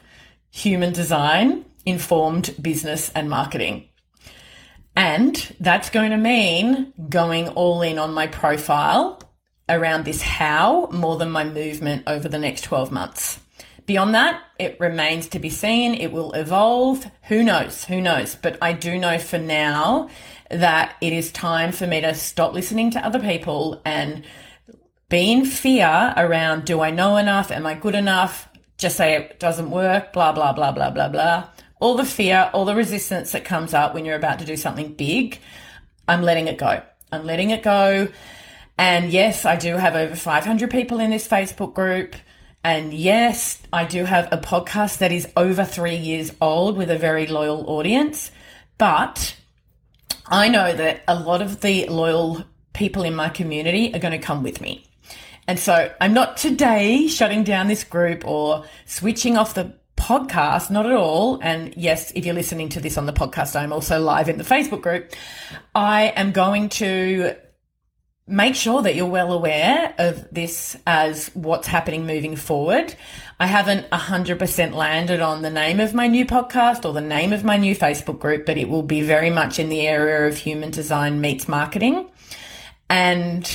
human 0.49 0.91
design, 0.91 1.63
informed 1.85 2.55
business 2.59 3.11
and 3.13 3.29
marketing. 3.29 3.87
And 4.95 5.55
that's 5.59 5.89
going 5.89 6.11
to 6.11 6.17
mean 6.17 6.91
going 7.07 7.49
all 7.49 7.81
in 7.81 7.99
on 7.99 8.13
my 8.13 8.27
profile 8.27 9.20
around 9.71 10.05
this 10.05 10.21
how 10.21 10.89
more 10.91 11.17
than 11.17 11.31
my 11.31 11.43
movement 11.43 12.03
over 12.07 12.27
the 12.27 12.37
next 12.37 12.61
12 12.63 12.91
months. 12.91 13.39
Beyond 13.85 14.13
that, 14.13 14.43
it 14.59 14.79
remains 14.79 15.27
to 15.29 15.39
be 15.39 15.49
seen. 15.49 15.95
It 15.95 16.11
will 16.11 16.33
evolve. 16.33 17.09
Who 17.23 17.43
knows? 17.43 17.85
Who 17.85 17.99
knows? 17.99 18.35
But 18.35 18.57
I 18.61 18.73
do 18.73 18.97
know 18.97 19.17
for 19.17 19.37
now 19.37 20.09
that 20.49 20.95
it 21.01 21.13
is 21.13 21.31
time 21.31 21.71
for 21.71 21.87
me 21.87 22.01
to 22.01 22.13
stop 22.13 22.53
listening 22.53 22.91
to 22.91 23.05
other 23.05 23.19
people 23.19 23.81
and 23.83 24.23
be 25.09 25.31
in 25.31 25.45
fear 25.45 26.13
around 26.15 26.65
do 26.65 26.81
I 26.81 26.91
know 26.91 27.17
enough? 27.17 27.51
Am 27.51 27.65
I 27.65 27.73
good 27.73 27.95
enough? 27.95 28.47
Just 28.77 28.97
say 28.97 29.15
it 29.15 29.39
doesn't 29.39 29.69
work, 29.69 30.13
blah, 30.13 30.31
blah, 30.31 30.53
blah, 30.53 30.71
blah, 30.71 30.89
blah, 30.89 31.09
blah. 31.09 31.49
All 31.79 31.95
the 31.95 32.05
fear, 32.05 32.49
all 32.53 32.65
the 32.65 32.75
resistance 32.75 33.31
that 33.31 33.43
comes 33.43 33.73
up 33.73 33.93
when 33.93 34.05
you're 34.05 34.15
about 34.15 34.39
to 34.39 34.45
do 34.45 34.55
something 34.55 34.93
big, 34.93 35.39
I'm 36.07 36.21
letting 36.21 36.47
it 36.47 36.57
go. 36.57 36.81
I'm 37.11 37.25
letting 37.25 37.49
it 37.49 37.63
go. 37.63 38.07
And 38.77 39.11
yes, 39.11 39.45
I 39.45 39.55
do 39.55 39.75
have 39.75 39.95
over 39.95 40.15
500 40.15 40.71
people 40.71 40.99
in 40.99 41.11
this 41.11 41.27
Facebook 41.27 41.73
group 41.73 42.15
And 42.63 42.93
yes, 42.93 43.59
I 43.73 43.85
do 43.85 44.05
have 44.05 44.29
a 44.31 44.37
podcast 44.37 44.99
that 44.99 45.11
is 45.11 45.27
over 45.35 45.65
three 45.65 45.95
years 45.95 46.31
old 46.39 46.77
with 46.77 46.91
a 46.91 46.97
very 46.97 47.25
loyal 47.25 47.67
audience, 47.67 48.29
but 48.77 49.35
I 50.27 50.47
know 50.47 50.71
that 50.73 51.01
a 51.07 51.19
lot 51.19 51.41
of 51.41 51.61
the 51.61 51.87
loyal 51.87 52.45
people 52.73 53.03
in 53.03 53.15
my 53.15 53.29
community 53.29 53.93
are 53.95 53.99
going 53.99 54.11
to 54.11 54.19
come 54.19 54.43
with 54.43 54.61
me. 54.61 54.85
And 55.47 55.57
so 55.57 55.91
I'm 55.99 56.13
not 56.13 56.37
today 56.37 57.07
shutting 57.07 57.43
down 57.43 57.67
this 57.67 57.83
group 57.83 58.27
or 58.27 58.63
switching 58.85 59.37
off 59.37 59.55
the 59.55 59.73
podcast, 59.97 60.69
not 60.69 60.85
at 60.85 60.93
all. 60.93 61.39
And 61.41 61.75
yes, 61.75 62.11
if 62.13 62.25
you're 62.25 62.35
listening 62.35 62.69
to 62.69 62.79
this 62.79 62.95
on 62.95 63.07
the 63.07 63.13
podcast, 63.13 63.59
I'm 63.59 63.73
also 63.73 63.99
live 63.99 64.29
in 64.29 64.37
the 64.37 64.43
Facebook 64.43 64.81
group. 64.81 65.13
I 65.73 66.13
am 66.15 66.31
going 66.31 66.69
to 66.69 67.35
make 68.27 68.55
sure 68.55 68.81
that 68.81 68.95
you're 68.95 69.05
well 69.07 69.33
aware 69.33 69.93
of 69.97 70.27
this 70.31 70.77
as 70.85 71.27
what's 71.33 71.67
happening 71.67 72.05
moving 72.05 72.35
forward. 72.35 72.95
I 73.39 73.47
haven't 73.47 73.89
100% 73.89 74.73
landed 74.73 75.19
on 75.19 75.41
the 75.41 75.49
name 75.49 75.79
of 75.79 75.93
my 75.93 76.07
new 76.07 76.25
podcast 76.25 76.85
or 76.85 76.93
the 76.93 77.01
name 77.01 77.33
of 77.33 77.43
my 77.43 77.57
new 77.57 77.75
Facebook 77.75 78.19
group, 78.19 78.45
but 78.45 78.57
it 78.57 78.69
will 78.69 78.83
be 78.83 79.01
very 79.01 79.29
much 79.29 79.59
in 79.59 79.69
the 79.69 79.87
area 79.87 80.27
of 80.27 80.37
human 80.37 80.71
design 80.71 81.19
meets 81.19 81.47
marketing. 81.47 82.09
And 82.89 83.49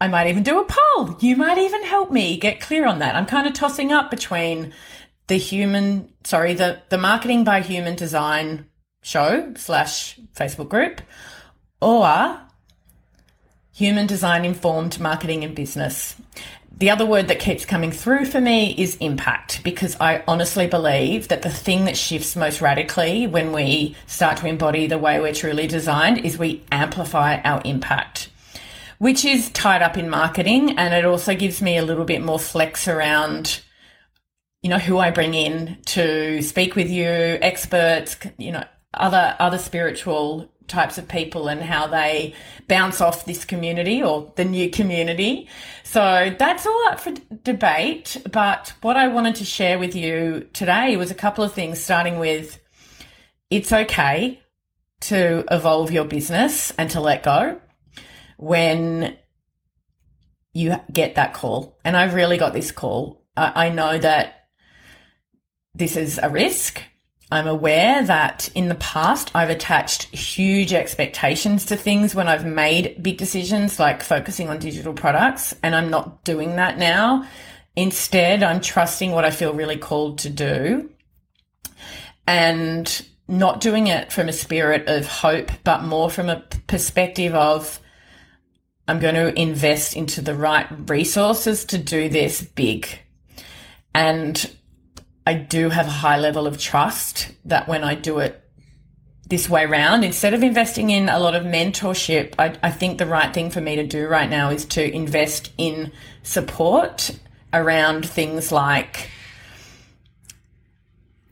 I 0.00 0.08
might 0.08 0.28
even 0.28 0.42
do 0.42 0.60
a 0.60 0.66
poll. 0.66 1.16
You 1.20 1.36
might 1.36 1.58
even 1.58 1.84
help 1.84 2.10
me 2.10 2.36
get 2.36 2.60
clear 2.60 2.86
on 2.86 3.00
that. 3.00 3.16
I'm 3.16 3.26
kind 3.26 3.46
of 3.46 3.54
tossing 3.54 3.92
up 3.92 4.10
between 4.10 4.72
the 5.26 5.36
human, 5.36 6.12
sorry, 6.24 6.54
the, 6.54 6.80
the 6.88 6.98
marketing 6.98 7.44
by 7.44 7.60
human 7.60 7.96
design 7.96 8.66
show 9.02 9.52
slash 9.56 10.18
Facebook 10.34 10.68
group 10.68 11.00
or 11.80 12.40
human 13.80 14.06
design 14.06 14.44
informed 14.44 15.00
marketing 15.00 15.42
and 15.42 15.54
business. 15.54 16.14
The 16.70 16.90
other 16.90 17.06
word 17.06 17.28
that 17.28 17.40
keeps 17.40 17.64
coming 17.64 17.90
through 17.90 18.26
for 18.26 18.38
me 18.38 18.74
is 18.76 18.96
impact 18.96 19.64
because 19.64 19.96
I 19.98 20.22
honestly 20.28 20.66
believe 20.66 21.28
that 21.28 21.40
the 21.40 21.48
thing 21.48 21.86
that 21.86 21.96
shifts 21.96 22.36
most 22.36 22.60
radically 22.60 23.26
when 23.26 23.52
we 23.52 23.96
start 24.06 24.36
to 24.38 24.46
embody 24.46 24.86
the 24.86 24.98
way 24.98 25.18
we're 25.18 25.32
truly 25.32 25.66
designed 25.66 26.26
is 26.26 26.36
we 26.36 26.62
amplify 26.70 27.40
our 27.40 27.62
impact 27.64 28.28
which 28.98 29.24
is 29.24 29.48
tied 29.52 29.80
up 29.80 29.96
in 29.96 30.10
marketing. 30.10 30.76
And 30.76 30.92
it 30.92 31.06
also 31.06 31.34
gives 31.34 31.62
me 31.62 31.78
a 31.78 31.82
little 31.82 32.04
bit 32.04 32.20
more 32.20 32.38
flex 32.38 32.86
around, 32.86 33.62
you 34.60 34.68
know, 34.68 34.78
who 34.78 34.98
I 34.98 35.10
bring 35.10 35.32
in 35.32 35.78
to 35.86 36.42
speak 36.42 36.76
with 36.76 36.90
you, 36.90 37.06
experts, 37.06 38.18
you 38.36 38.52
know, 38.52 38.64
other, 38.92 39.36
other 39.38 39.56
spiritual 39.56 40.52
types 40.70 40.96
of 40.96 41.06
people 41.06 41.48
and 41.48 41.60
how 41.62 41.86
they 41.86 42.34
bounce 42.68 43.00
off 43.02 43.26
this 43.26 43.44
community 43.44 44.02
or 44.02 44.32
the 44.36 44.44
new 44.44 44.70
community. 44.70 45.48
So 45.82 46.34
that's 46.38 46.66
all 46.66 46.88
up 46.88 47.00
for 47.00 47.12
debate. 47.44 48.16
But 48.30 48.72
what 48.80 48.96
I 48.96 49.08
wanted 49.08 49.34
to 49.36 49.44
share 49.44 49.78
with 49.78 49.94
you 49.94 50.48
today 50.52 50.96
was 50.96 51.10
a 51.10 51.14
couple 51.14 51.44
of 51.44 51.52
things, 51.52 51.82
starting 51.82 52.18
with 52.18 52.58
it's 53.50 53.72
okay 53.72 54.40
to 55.00 55.44
evolve 55.50 55.90
your 55.90 56.04
business 56.04 56.72
and 56.78 56.88
to 56.90 57.00
let 57.00 57.22
go 57.22 57.60
when 58.36 59.16
you 60.52 60.76
get 60.92 61.16
that 61.16 61.34
call. 61.34 61.78
And 61.84 61.96
I 61.96 62.04
really 62.04 62.38
got 62.38 62.52
this 62.52 62.70
call. 62.72 63.24
I 63.36 63.70
know 63.70 63.98
that 63.98 64.48
this 65.74 65.96
is 65.96 66.18
a 66.22 66.28
risk. 66.28 66.82
I'm 67.32 67.46
aware 67.46 68.04
that 68.04 68.50
in 68.54 68.68
the 68.68 68.74
past 68.74 69.30
I've 69.34 69.50
attached 69.50 70.04
huge 70.14 70.72
expectations 70.72 71.66
to 71.66 71.76
things 71.76 72.14
when 72.14 72.26
I've 72.26 72.44
made 72.44 73.02
big 73.02 73.18
decisions 73.18 73.78
like 73.78 74.02
focusing 74.02 74.48
on 74.48 74.58
digital 74.58 74.92
products, 74.92 75.54
and 75.62 75.76
I'm 75.76 75.90
not 75.90 76.24
doing 76.24 76.56
that 76.56 76.78
now. 76.78 77.26
Instead, 77.76 78.42
I'm 78.42 78.60
trusting 78.60 79.12
what 79.12 79.24
I 79.24 79.30
feel 79.30 79.54
really 79.54 79.76
called 79.76 80.18
to 80.18 80.30
do 80.30 80.90
and 82.26 83.06
not 83.28 83.60
doing 83.60 83.86
it 83.86 84.12
from 84.12 84.28
a 84.28 84.32
spirit 84.32 84.88
of 84.88 85.06
hope, 85.06 85.50
but 85.62 85.84
more 85.84 86.10
from 86.10 86.28
a 86.28 86.44
perspective 86.66 87.34
of 87.34 87.78
I'm 88.88 88.98
going 88.98 89.14
to 89.14 89.40
invest 89.40 89.94
into 89.94 90.20
the 90.20 90.34
right 90.34 90.66
resources 90.90 91.64
to 91.66 91.78
do 91.78 92.08
this 92.08 92.42
big. 92.42 92.88
And 93.94 94.50
I 95.26 95.34
do 95.34 95.68
have 95.68 95.86
a 95.86 95.90
high 95.90 96.18
level 96.18 96.46
of 96.46 96.58
trust 96.58 97.32
that 97.44 97.68
when 97.68 97.84
I 97.84 97.94
do 97.94 98.18
it 98.18 98.42
this 99.28 99.48
way 99.48 99.64
round, 99.66 100.04
instead 100.04 100.34
of 100.34 100.42
investing 100.42 100.90
in 100.90 101.08
a 101.08 101.18
lot 101.18 101.34
of 101.34 101.44
mentorship, 101.44 102.34
I, 102.38 102.56
I 102.62 102.70
think 102.70 102.98
the 102.98 103.06
right 103.06 103.32
thing 103.32 103.50
for 103.50 103.60
me 103.60 103.76
to 103.76 103.86
do 103.86 104.08
right 104.08 104.28
now 104.28 104.50
is 104.50 104.64
to 104.66 104.92
invest 104.92 105.52
in 105.56 105.92
support 106.22 107.10
around 107.52 108.08
things 108.08 108.50
like 108.50 109.10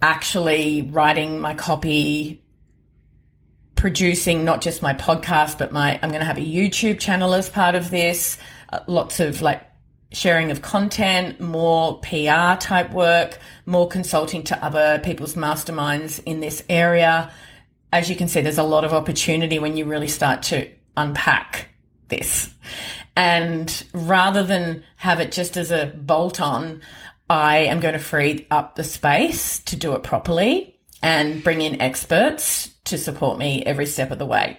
actually 0.00 0.82
writing 0.82 1.40
my 1.40 1.54
copy, 1.54 2.42
producing 3.74 4.44
not 4.44 4.60
just 4.60 4.82
my 4.82 4.94
podcast, 4.94 5.58
but 5.58 5.72
my, 5.72 5.98
I'm 6.02 6.10
going 6.10 6.20
to 6.20 6.26
have 6.26 6.38
a 6.38 6.40
YouTube 6.40 7.00
channel 7.00 7.34
as 7.34 7.48
part 7.48 7.74
of 7.74 7.90
this, 7.90 8.38
uh, 8.72 8.80
lots 8.86 9.18
of 9.18 9.42
like 9.42 9.67
sharing 10.12 10.50
of 10.50 10.62
content, 10.62 11.40
more 11.40 12.00
PR 12.00 12.56
type 12.58 12.90
work, 12.92 13.38
more 13.66 13.88
consulting 13.88 14.42
to 14.44 14.64
other 14.64 14.98
people's 15.00 15.34
masterminds 15.34 16.22
in 16.24 16.40
this 16.40 16.62
area. 16.68 17.30
As 17.92 18.08
you 18.08 18.16
can 18.16 18.28
see, 18.28 18.40
there's 18.40 18.58
a 18.58 18.62
lot 18.62 18.84
of 18.84 18.92
opportunity 18.92 19.58
when 19.58 19.76
you 19.76 19.84
really 19.84 20.08
start 20.08 20.42
to 20.44 20.68
unpack 20.96 21.68
this. 22.08 22.54
And 23.16 23.84
rather 23.92 24.42
than 24.42 24.84
have 24.96 25.20
it 25.20 25.32
just 25.32 25.56
as 25.56 25.70
a 25.70 25.86
bolt 25.86 26.40
on, 26.40 26.82
I 27.28 27.58
am 27.58 27.80
going 27.80 27.94
to 27.94 28.00
free 28.00 28.46
up 28.50 28.76
the 28.76 28.84
space 28.84 29.60
to 29.60 29.76
do 29.76 29.92
it 29.94 30.02
properly 30.02 30.78
and 31.02 31.42
bring 31.44 31.60
in 31.60 31.80
experts 31.80 32.70
to 32.84 32.96
support 32.96 33.38
me 33.38 33.62
every 33.64 33.86
step 33.86 34.10
of 34.10 34.18
the 34.18 34.26
way. 34.26 34.58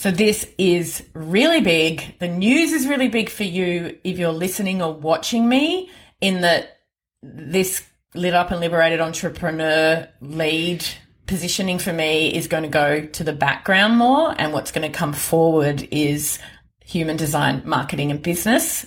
So 0.00 0.10
this 0.10 0.48
is 0.56 1.04
really 1.12 1.60
big. 1.60 2.18
The 2.20 2.26
news 2.26 2.72
is 2.72 2.86
really 2.86 3.08
big 3.08 3.28
for 3.28 3.44
you 3.44 3.98
if 4.02 4.18
you're 4.18 4.32
listening 4.32 4.80
or 4.80 4.94
watching 4.94 5.46
me 5.46 5.90
in 6.22 6.40
that 6.40 6.78
this 7.22 7.86
lit 8.14 8.32
up 8.32 8.50
and 8.50 8.60
liberated 8.60 9.02
entrepreneur 9.02 10.08
lead 10.22 10.86
positioning 11.26 11.78
for 11.78 11.92
me 11.92 12.34
is 12.34 12.48
going 12.48 12.62
to 12.62 12.70
go 12.70 13.04
to 13.04 13.22
the 13.22 13.34
background 13.34 13.98
more 13.98 14.34
and 14.38 14.54
what's 14.54 14.72
going 14.72 14.90
to 14.90 14.98
come 14.98 15.12
forward 15.12 15.86
is 15.90 16.38
human 16.82 17.18
design 17.18 17.60
marketing 17.66 18.10
and 18.10 18.22
business. 18.22 18.86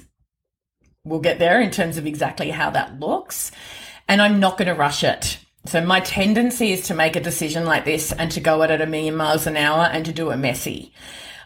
We'll 1.04 1.20
get 1.20 1.38
there 1.38 1.62
in 1.62 1.70
terms 1.70 2.00
of 2.00 2.08
exactly 2.08 2.50
how 2.50 2.72
that 2.72 3.00
looks. 3.00 3.52
And 4.08 4.20
I'm 4.20 4.40
not 4.40 4.58
going 4.58 4.68
to 4.68 4.74
rush 4.74 5.04
it. 5.04 5.38
So 5.66 5.84
my 5.84 6.02
tendency 6.02 6.72
is 6.72 6.88
to 6.88 6.94
make 6.94 7.16
a 7.16 7.22
decision 7.22 7.66
like 7.66 7.86
this 7.86 8.12
and 8.12 8.30
to 8.32 8.42
go 8.42 8.62
at 8.64 8.72
it 8.72 8.82
a 8.82 8.86
million 8.86 9.16
miles 9.16 9.48
an 9.48 9.56
hour 9.56 9.86
and 9.86 10.06
to 10.06 10.12
do 10.12 10.30
it 10.32 10.38
messy. 10.38 10.94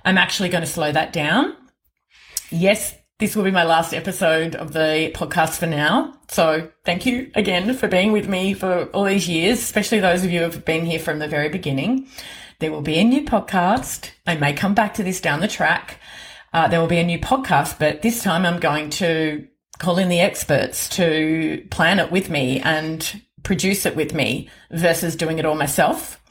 I'm 0.03 0.17
actually 0.17 0.49
going 0.49 0.63
to 0.63 0.69
slow 0.69 0.91
that 0.91 1.13
down. 1.13 1.56
Yes, 2.49 2.95
this 3.19 3.36
will 3.36 3.43
be 3.43 3.51
my 3.51 3.63
last 3.63 3.93
episode 3.93 4.56
of 4.56 4.73
the 4.73 5.12
podcast 5.15 5.58
for 5.58 5.67
now. 5.67 6.13
So 6.30 6.71
thank 6.86 7.06
you 7.06 7.32
again 7.36 7.73
for 7.75 7.88
being 7.88 8.12
with 8.12 8.27
me 8.27 8.53
for 8.53 8.86
all 8.86 9.03
these 9.03 9.27
years, 9.27 9.60
especially 9.60 9.99
those 9.99 10.23
of 10.23 10.32
you 10.32 10.39
who 10.39 10.45
have 10.45 10.65
been 10.65 10.86
here 10.86 10.99
from 10.99 11.19
the 11.19 11.27
very 11.27 11.49
beginning. 11.49 12.08
There 12.60 12.71
will 12.71 12.82
be 12.82 12.97
a 12.97 13.03
new 13.03 13.23
podcast. 13.23 14.12
I 14.25 14.36
may 14.36 14.53
come 14.53 14.73
back 14.73 14.95
to 14.95 15.03
this 15.03 15.21
down 15.21 15.41
the 15.41 15.47
track. 15.47 15.99
Uh, 16.53 16.67
there 16.67 16.80
will 16.80 16.88
be 16.88 16.97
a 16.97 17.03
new 17.03 17.19
podcast, 17.19 17.77
but 17.77 18.01
this 18.01 18.23
time 18.23 18.45
I'm 18.45 18.60
going 18.60 18.89
to 18.91 19.47
call 19.77 19.99
in 19.99 20.10
the 20.10 20.21
experts 20.21 20.89
to 20.89 21.65
plan 21.69 21.99
it 21.99 22.12
with 22.12 22.30
me 22.30 22.60
and 22.62 23.21
produce 23.43 23.86
it 23.86 23.95
with 23.95 24.13
me 24.13 24.50
versus 24.71 25.15
doing 25.15 25.39
it 25.39 25.45
all 25.45 25.56
myself. 25.56 26.21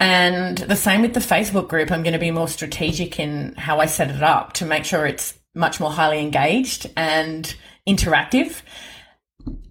And 0.00 0.58
the 0.58 0.76
same 0.76 1.02
with 1.02 1.14
the 1.14 1.20
Facebook 1.20 1.68
group. 1.68 1.90
I'm 1.90 2.02
going 2.02 2.12
to 2.12 2.18
be 2.18 2.30
more 2.30 2.48
strategic 2.48 3.18
in 3.18 3.54
how 3.56 3.80
I 3.80 3.86
set 3.86 4.10
it 4.10 4.22
up 4.22 4.52
to 4.54 4.64
make 4.64 4.84
sure 4.84 5.06
it's 5.06 5.38
much 5.54 5.80
more 5.80 5.90
highly 5.90 6.20
engaged 6.20 6.88
and 6.96 7.52
interactive. 7.86 8.62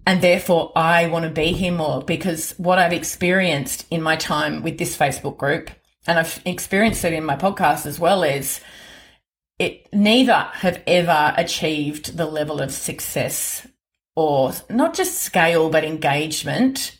And 0.06 0.22
therefore, 0.22 0.72
I 0.76 1.06
want 1.06 1.24
to 1.24 1.30
be 1.30 1.52
here 1.52 1.72
more 1.72 2.02
because 2.02 2.52
what 2.58 2.78
I've 2.78 2.92
experienced 2.92 3.86
in 3.90 4.02
my 4.02 4.16
time 4.16 4.62
with 4.62 4.78
this 4.78 4.96
Facebook 4.96 5.38
group, 5.38 5.70
and 6.06 6.18
I've 6.18 6.40
experienced 6.44 7.04
it 7.04 7.12
in 7.12 7.24
my 7.24 7.36
podcast 7.36 7.86
as 7.86 7.98
well, 7.98 8.22
is 8.22 8.60
it 9.58 9.86
neither 9.92 10.48
have 10.54 10.82
ever 10.86 11.34
achieved 11.36 12.16
the 12.16 12.26
level 12.26 12.60
of 12.60 12.70
success 12.70 13.66
or 14.18 14.52
not 14.68 14.94
just 14.94 15.22
scale, 15.22 15.70
but 15.70 15.84
engagement, 15.84 16.98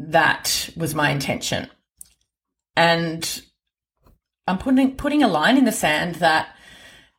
that 0.00 0.68
was 0.76 0.92
my 0.92 1.10
intention. 1.10 1.70
And 2.74 3.40
I'm 4.48 4.58
putting, 4.58 4.96
putting 4.96 5.22
a 5.22 5.28
line 5.28 5.56
in 5.56 5.64
the 5.64 5.70
sand 5.70 6.16
that 6.16 6.48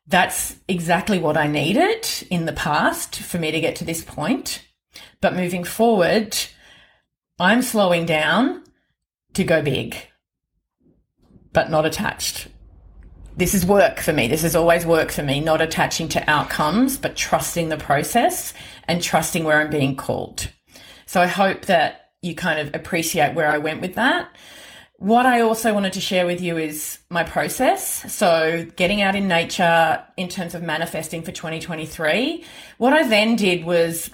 that's 0.06 0.56
exactly 0.68 1.18
what 1.18 1.38
I 1.38 1.46
needed 1.46 2.06
in 2.28 2.44
the 2.44 2.52
past 2.52 3.16
for 3.16 3.38
me 3.38 3.50
to 3.52 3.58
get 3.58 3.76
to 3.76 3.86
this 3.86 4.04
point. 4.04 4.62
But 5.22 5.34
moving 5.34 5.64
forward, 5.64 6.36
I'm 7.40 7.62
slowing 7.62 8.04
down 8.04 8.64
to 9.32 9.44
go 9.44 9.62
big, 9.62 9.96
but 11.54 11.70
not 11.70 11.86
attached. 11.86 12.48
this 13.36 13.54
is 13.54 13.66
work 13.66 14.00
for 14.00 14.12
me. 14.12 14.28
This 14.28 14.44
is 14.44 14.56
always 14.56 14.86
work 14.86 15.10
for 15.10 15.22
me, 15.22 15.40
not 15.40 15.60
attaching 15.60 16.08
to 16.10 16.30
outcomes, 16.30 16.96
but 16.96 17.16
trusting 17.16 17.68
the 17.68 17.76
process 17.76 18.54
and 18.88 19.02
trusting 19.02 19.44
where 19.44 19.60
I'm 19.60 19.70
being 19.70 19.96
called. 19.96 20.50
So 21.06 21.20
I 21.20 21.26
hope 21.26 21.66
that 21.66 22.10
you 22.22 22.34
kind 22.34 22.58
of 22.60 22.74
appreciate 22.74 23.34
where 23.34 23.50
I 23.50 23.58
went 23.58 23.80
with 23.80 23.94
that. 23.94 24.34
What 24.98 25.26
I 25.26 25.42
also 25.42 25.74
wanted 25.74 25.92
to 25.94 26.00
share 26.00 26.26
with 26.26 26.40
you 26.40 26.56
is 26.56 26.98
my 27.10 27.22
process. 27.22 28.12
So, 28.12 28.66
getting 28.76 29.02
out 29.02 29.14
in 29.14 29.28
nature 29.28 30.02
in 30.16 30.28
terms 30.28 30.54
of 30.54 30.62
manifesting 30.62 31.22
for 31.22 31.32
2023. 31.32 32.42
What 32.78 32.94
I 32.94 33.06
then 33.06 33.36
did 33.36 33.64
was 33.64 34.10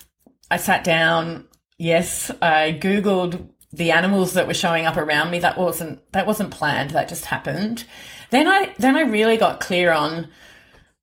I 0.50 0.56
sat 0.56 0.82
down. 0.82 1.46
Yes, 1.78 2.32
I 2.42 2.76
Googled 2.80 3.48
the 3.72 3.92
animals 3.92 4.34
that 4.34 4.48
were 4.48 4.54
showing 4.54 4.84
up 4.84 4.96
around 4.96 5.30
me. 5.30 5.38
That 5.38 5.56
wasn't, 5.56 6.00
that 6.12 6.26
wasn't 6.26 6.50
planned. 6.50 6.90
That 6.90 7.08
just 7.08 7.26
happened. 7.26 7.84
Then 8.30 8.48
I, 8.48 8.74
then 8.78 8.96
I 8.96 9.02
really 9.02 9.36
got 9.36 9.60
clear 9.60 9.92
on 9.92 10.28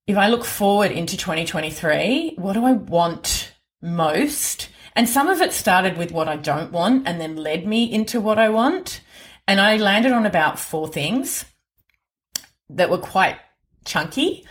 if 0.07 0.17
I 0.17 0.27
look 0.27 0.43
forward 0.43 0.91
into 0.91 1.15
2023, 1.15 2.33
what 2.37 2.53
do 2.53 2.65
I 2.65 2.73
want 2.73 3.53
most? 3.81 4.69
And 4.95 5.07
some 5.07 5.27
of 5.29 5.41
it 5.41 5.53
started 5.53 5.97
with 5.97 6.11
what 6.11 6.27
I 6.27 6.35
don't 6.35 6.71
want 6.71 7.07
and 7.07 7.21
then 7.21 7.35
led 7.35 7.65
me 7.65 7.91
into 7.91 8.19
what 8.19 8.39
I 8.39 8.49
want. 8.49 9.01
And 9.47 9.59
I 9.59 9.77
landed 9.77 10.11
on 10.11 10.25
about 10.25 10.59
four 10.59 10.87
things 10.87 11.45
that 12.69 12.89
were 12.89 12.97
quite 12.97 13.37
chunky. 13.85 14.45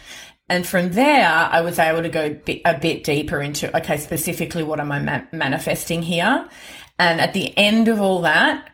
And 0.48 0.66
from 0.66 0.92
there, 0.92 1.28
I 1.28 1.60
was 1.60 1.78
able 1.78 2.02
to 2.02 2.08
go 2.08 2.38
a 2.64 2.78
bit 2.78 3.04
deeper 3.04 3.40
into, 3.40 3.76
okay, 3.76 3.98
specifically 3.98 4.62
what 4.62 4.80
am 4.80 4.90
I 4.90 4.98
ma- 5.00 5.22
manifesting 5.32 6.02
here? 6.02 6.48
And 6.98 7.20
at 7.20 7.34
the 7.34 7.56
end 7.56 7.88
of 7.88 8.00
all 8.00 8.22
that, 8.22 8.70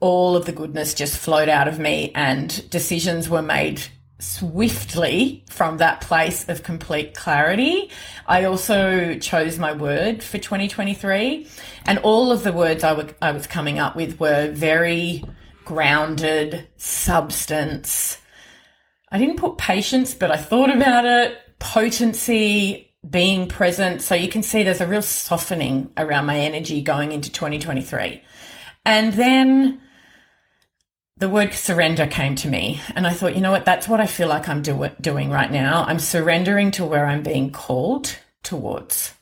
all 0.00 0.34
of 0.34 0.46
the 0.46 0.52
goodness 0.52 0.94
just 0.94 1.16
flowed 1.16 1.48
out 1.48 1.68
of 1.68 1.78
me 1.78 2.10
and 2.14 2.68
decisions 2.70 3.28
were 3.28 3.42
made 3.42 3.82
swiftly 4.22 5.44
from 5.50 5.78
that 5.78 6.00
place 6.00 6.48
of 6.48 6.62
complete 6.62 7.14
clarity. 7.14 7.90
I 8.26 8.44
also 8.44 9.18
chose 9.18 9.58
my 9.58 9.72
word 9.72 10.22
for 10.22 10.38
2023 10.38 11.46
and 11.86 11.98
all 11.98 12.30
of 12.30 12.44
the 12.44 12.52
words 12.52 12.84
I, 12.84 12.90
w- 12.90 13.14
I 13.20 13.32
was 13.32 13.46
coming 13.46 13.80
up 13.80 13.96
with 13.96 14.20
were 14.20 14.50
very 14.50 15.24
grounded, 15.64 16.68
substance. 16.76 18.18
I 19.10 19.18
didn't 19.18 19.38
put 19.38 19.58
patience, 19.58 20.14
but 20.14 20.30
I 20.30 20.36
thought 20.36 20.70
about 20.70 21.04
it, 21.04 21.36
potency, 21.58 22.94
being 23.08 23.48
present. 23.48 24.02
So 24.02 24.14
you 24.14 24.28
can 24.28 24.44
see 24.44 24.62
there's 24.62 24.80
a 24.80 24.86
real 24.86 25.02
softening 25.02 25.90
around 25.96 26.26
my 26.26 26.38
energy 26.38 26.80
going 26.80 27.10
into 27.10 27.30
2023. 27.30 28.22
And 28.86 29.12
then 29.14 29.80
the 31.22 31.28
word 31.28 31.54
surrender 31.54 32.04
came 32.04 32.34
to 32.34 32.48
me 32.48 32.80
and 32.96 33.06
I 33.06 33.12
thought, 33.12 33.36
you 33.36 33.40
know 33.40 33.52
what, 33.52 33.64
that's 33.64 33.86
what 33.86 34.00
I 34.00 34.08
feel 34.08 34.26
like 34.26 34.48
I'm 34.48 34.60
do- 34.60 34.90
doing 35.00 35.30
right 35.30 35.52
now. 35.52 35.84
I'm 35.86 36.00
surrendering 36.00 36.72
to 36.72 36.84
where 36.84 37.06
I'm 37.06 37.22
being 37.22 37.52
called 37.52 38.18
towards 38.42 39.14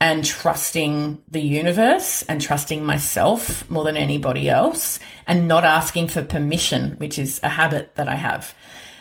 and 0.00 0.24
trusting 0.24 1.20
the 1.28 1.40
universe 1.40 2.22
and 2.28 2.40
trusting 2.40 2.84
myself 2.84 3.68
more 3.68 3.82
than 3.82 3.96
anybody 3.96 4.48
else 4.48 5.00
and 5.26 5.48
not 5.48 5.64
asking 5.64 6.06
for 6.06 6.22
permission, 6.22 6.92
which 6.98 7.18
is 7.18 7.40
a 7.42 7.48
habit 7.48 7.96
that 7.96 8.08
I 8.08 8.14
have. 8.14 8.54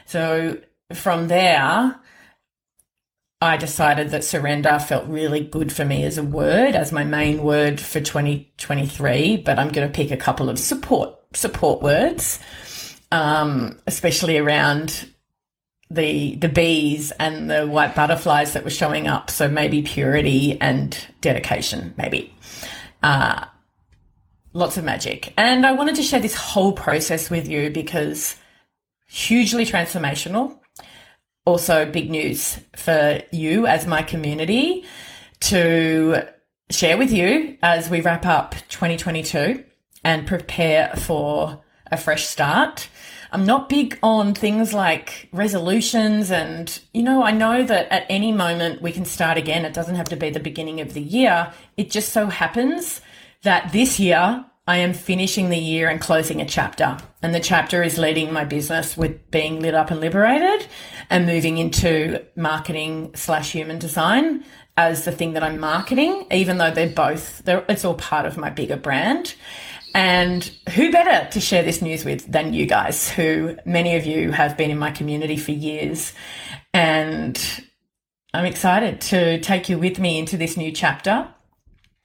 So 0.08 0.58
from 0.96 1.28
there, 1.28 1.96
I 3.40 3.58
decided 3.58 4.10
that 4.10 4.24
surrender 4.24 4.80
felt 4.80 5.08
really 5.08 5.42
good 5.42 5.72
for 5.72 5.86
me 5.86 6.04
as 6.06 6.18
a 6.18 6.24
word, 6.24 6.74
as 6.74 6.92
my 6.92 7.04
main 7.04 7.44
word 7.44 7.80
for 7.80 8.02
2023, 8.02 9.44
but 9.46 9.60
I'm 9.60 9.70
going 9.70 9.88
to 9.88 9.94
pick 9.94 10.10
a 10.10 10.18
couple 10.18 10.50
of 10.50 10.58
support 10.58 11.20
support 11.36 11.82
words, 11.82 12.40
um, 13.12 13.78
especially 13.88 14.38
around 14.38 15.10
the 15.90 16.36
the 16.36 16.50
bees 16.50 17.12
and 17.20 17.50
the 17.50 17.68
white 17.68 17.96
butterflies 17.96 18.54
that 18.54 18.64
were 18.64 18.70
showing 18.70 19.08
up. 19.08 19.30
So 19.30 19.48
maybe 19.48 19.82
purity 19.82 20.60
and 20.60 20.98
dedication, 21.22 21.94
maybe. 21.98 22.34
Uh, 23.04 23.46
lots 24.54 24.78
of 24.78 24.84
magic. 24.84 25.34
And 25.38 25.66
I 25.66 25.74
wanted 25.74 25.96
to 25.96 26.04
share 26.04 26.20
this 26.20 26.36
whole 26.36 26.72
process 26.72 27.30
with 27.30 27.48
you 27.48 27.70
because 27.70 28.36
hugely 29.08 29.66
transformational. 29.66 30.60
Also, 31.46 31.86
big 31.86 32.10
news 32.10 32.60
for 32.76 33.22
you 33.32 33.68
as 33.68 33.86
my 33.86 34.02
community 34.02 34.84
to 35.42 36.24
share 36.72 36.98
with 36.98 37.12
you 37.12 37.58
as 37.62 37.90
we 37.90 38.02
wrap 38.02 38.26
up 38.26 38.56
2022 38.70 39.64
and 40.06 40.28
prepare 40.28 40.94
for 40.96 41.62
a 41.92 41.98
fresh 41.98 42.26
start. 42.26 42.88
I'm 43.32 43.44
not 43.44 43.68
big 43.68 43.98
on 44.02 44.34
things 44.34 44.72
like 44.72 45.28
resolutions 45.34 46.32
and, 46.32 46.80
you 46.94 47.04
know, 47.04 47.24
I 47.24 47.32
know 47.32 47.64
that 47.64 47.92
at 47.92 48.06
any 48.08 48.32
moment 48.32 48.82
we 48.82 48.92
can 48.92 49.04
start 49.04 49.38
again. 49.38 49.66
It 49.66 49.74
doesn't 49.74 49.96
have 49.96 50.08
to 50.10 50.16
be 50.16 50.30
the 50.30 50.40
beginning 50.40 50.80
of 50.80 50.94
the 50.94 51.02
year. 51.02 51.52
It 51.76 51.90
just 51.90 52.14
so 52.14 52.28
happens 52.28 53.02
that 53.42 53.74
this 53.74 54.00
year 54.00 54.46
I 54.68 54.78
am 54.78 54.94
finishing 54.94 55.50
the 55.50 55.58
year 55.58 55.90
and 55.90 56.00
closing 56.00 56.40
a 56.40 56.46
chapter. 56.46 56.98
And 57.22 57.34
the 57.34 57.40
chapter 57.40 57.84
is 57.84 57.98
leading 57.98 58.32
my 58.32 58.46
business 58.46 58.96
with 58.96 59.30
being 59.32 59.60
lit 59.60 59.74
up 59.74 59.92
and 59.92 60.00
liberated 60.00 60.68
and 61.10 61.26
moving 61.26 61.58
into 61.58 62.24
marketing 62.36 63.12
slash 63.16 63.52
human 63.52 63.80
design 63.80 64.46
as 64.78 65.06
the 65.06 65.12
thing 65.12 65.34
that 65.34 65.44
I'm 65.44 65.60
marketing, 65.60 66.28
even 66.32 66.58
though 66.58 66.72
they're 66.72 66.90
both, 66.90 67.44
they're, 67.46 67.64
it's 67.70 67.86
all 67.86 67.94
part 67.94 68.26
of 68.26 68.38
my 68.38 68.50
bigger 68.50 68.76
brand. 68.76 69.36
And 69.96 70.44
who 70.72 70.92
better 70.92 71.32
to 71.32 71.40
share 71.40 71.64
this 71.64 71.82
news 71.82 72.04
with 72.04 72.30
than 72.30 72.54
you 72.54 72.66
guys, 72.66 73.10
who 73.10 73.56
many 73.66 73.96
of 73.96 74.06
you 74.06 74.30
have 74.32 74.58
been 74.58 74.70
in 74.70 74.78
my 74.78 74.92
community 74.92 75.38
for 75.38 75.54
years. 75.54 76.12
And 76.74 77.42
I'm 78.34 78.46
excited 78.46 79.00
to 79.02 79.40
take 79.40 79.70
you 79.70 79.80
with 79.80 79.98
me 79.98 80.20
into 80.20 80.36
this 80.36 80.58
new 80.58 80.74
chapter. 80.74 81.30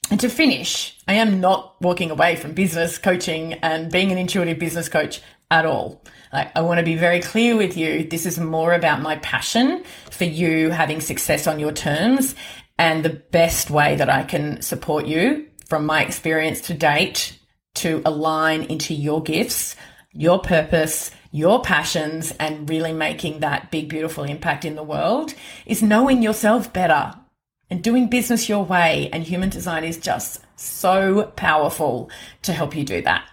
And 0.08 0.20
to 0.20 0.28
finish, 0.28 0.96
I 1.08 1.14
am 1.14 1.40
not 1.40 1.82
walking 1.82 2.12
away 2.12 2.36
from 2.36 2.52
business 2.52 2.96
coaching 2.96 3.54
and 3.54 3.90
being 3.90 4.12
an 4.12 4.18
intuitive 4.18 4.60
business 4.60 4.88
coach 4.88 5.20
at 5.50 5.66
all. 5.66 6.04
I 6.32 6.60
want 6.60 6.78
to 6.78 6.84
be 6.84 6.94
very 6.94 7.18
clear 7.18 7.56
with 7.56 7.76
you. 7.76 8.04
This 8.04 8.24
is 8.24 8.38
more 8.38 8.72
about 8.72 9.02
my 9.02 9.16
passion 9.16 9.82
for 10.12 10.24
you 10.24 10.70
having 10.70 11.00
success 11.00 11.48
on 11.48 11.58
your 11.58 11.72
terms 11.72 12.36
and 12.78 13.04
the 13.04 13.10
best 13.10 13.68
way 13.68 13.96
that 13.96 14.08
I 14.08 14.22
can 14.22 14.62
support 14.62 15.06
you 15.06 15.48
from 15.66 15.86
my 15.86 16.04
experience 16.04 16.60
to 16.62 16.74
date 16.74 17.36
to 17.74 18.02
align 18.04 18.64
into 18.64 18.94
your 18.94 19.22
gifts, 19.22 19.76
your 20.12 20.40
purpose, 20.40 21.10
your 21.32 21.62
passions, 21.62 22.32
and 22.40 22.68
really 22.68 22.92
making 22.92 23.40
that 23.40 23.70
big, 23.70 23.88
beautiful 23.88 24.24
impact 24.24 24.64
in 24.64 24.74
the 24.74 24.82
world 24.82 25.34
is 25.66 25.82
knowing 25.82 26.22
yourself 26.22 26.72
better 26.72 27.14
and 27.70 27.82
doing 27.82 28.08
business 28.08 28.48
your 28.48 28.64
way. 28.64 29.08
And 29.12 29.22
human 29.22 29.48
design 29.48 29.84
is 29.84 29.98
just 29.98 30.40
so 30.56 31.32
powerful 31.36 32.10
to 32.42 32.52
help 32.52 32.74
you 32.74 32.84
do 32.84 33.02
that. 33.02 33.26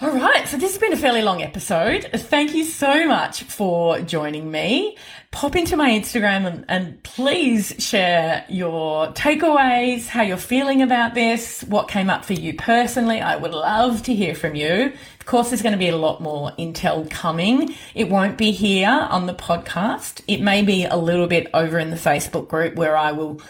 All 0.00 0.12
right, 0.12 0.48
so 0.48 0.56
this 0.56 0.72
has 0.72 0.80
been 0.80 0.94
a 0.94 0.96
fairly 0.96 1.20
long 1.20 1.42
episode. 1.42 2.08
Thank 2.14 2.54
you 2.54 2.64
so 2.64 3.06
much 3.06 3.42
for 3.42 4.00
joining 4.00 4.50
me. 4.50 4.96
Pop 5.32 5.54
into 5.54 5.76
my 5.76 5.90
Instagram 5.90 6.46
and, 6.46 6.64
and, 6.68 7.02
please 7.04 7.74
share 7.78 8.44
your 8.48 9.08
takeaways, 9.12 10.06
how 10.06 10.22
you're 10.22 10.36
feeling 10.36 10.82
about 10.82 11.14
this, 11.14 11.62
what 11.64 11.88
came 11.88 12.10
up 12.10 12.24
for 12.24 12.32
you 12.32 12.54
personally. 12.54 13.20
I 13.20 13.36
would 13.36 13.52
love 13.52 14.02
to 14.04 14.14
hear 14.14 14.34
from 14.34 14.56
you. 14.56 14.92
Of 15.20 15.26
course, 15.26 15.50
there's 15.50 15.62
going 15.62 15.72
to 15.72 15.78
be 15.78 15.88
a 15.88 15.96
lot 15.96 16.20
more 16.20 16.50
intel 16.58 17.08
coming. 17.08 17.74
It 17.94 18.08
won't 18.08 18.38
be 18.38 18.50
here 18.50 18.88
on 18.88 19.26
the 19.26 19.34
podcast. 19.34 20.22
It 20.26 20.40
may 20.40 20.62
be 20.62 20.84
a 20.84 20.96
little 20.96 21.28
bit 21.28 21.48
over 21.54 21.78
in 21.78 21.90
the 21.90 21.96
Facebook 21.96 22.48
group 22.48 22.74
where 22.74 22.96
I 22.96 23.12
will, 23.12 23.40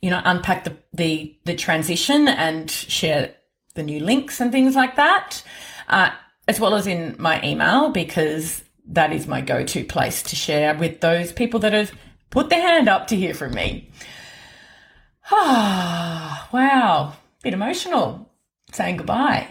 you 0.00 0.10
know, 0.10 0.22
unpack 0.24 0.64
the, 0.64 0.76
the, 0.92 1.36
the 1.44 1.56
transition 1.56 2.28
and 2.28 2.70
share 2.70 3.34
the 3.74 3.82
new 3.82 4.00
links 4.00 4.40
and 4.40 4.52
things 4.52 4.76
like 4.76 4.96
that 4.96 5.42
uh, 5.88 6.10
as 6.48 6.60
well 6.60 6.74
as 6.74 6.86
in 6.86 7.16
my 7.18 7.42
email, 7.42 7.90
because 7.90 8.62
that 8.88 9.12
is 9.12 9.26
my 9.26 9.40
go 9.40 9.64
to 9.64 9.84
place 9.84 10.22
to 10.24 10.36
share 10.36 10.74
with 10.74 11.00
those 11.00 11.32
people 11.32 11.60
that 11.60 11.72
have 11.72 11.92
put 12.30 12.48
their 12.50 12.60
hand 12.60 12.88
up 12.88 13.08
to 13.08 13.16
hear 13.16 13.34
from 13.34 13.54
me. 13.54 13.90
Ah, 15.30 16.48
wow, 16.52 17.14
bit 17.42 17.54
emotional 17.54 18.26
saying 18.72 18.98
goodbye. 18.98 19.48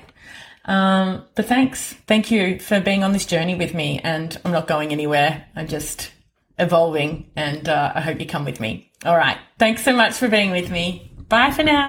Um, 0.66 1.26
but 1.36 1.46
thanks. 1.46 1.94
Thank 2.08 2.32
you 2.32 2.60
for 2.60 2.80
being 2.80 3.04
on 3.04 3.12
this 3.12 3.26
journey 3.26 3.56
with 3.56 3.74
me. 3.74 4.00
And 4.04 4.38
I'm 4.44 4.52
not 4.52 4.68
going 4.68 4.92
anywhere. 4.92 5.46
I'm 5.56 5.68
just 5.68 6.12
evolving. 6.58 7.32
And 7.36 7.68
uh, 7.70 7.92
I 7.94 8.02
hope 8.02 8.20
you 8.20 8.26
come 8.26 8.46
with 8.46 8.60
me. 8.60 8.92
All 9.06 9.18
right. 9.18 9.38
Thanks 9.60 9.84
so 9.84 9.96
much 9.96 10.14
for 10.14 10.28
being 10.28 10.52
with 10.52 10.72
me. 10.72 11.12
Bye 11.30 11.52
for 11.52 11.64
now. 11.64 11.88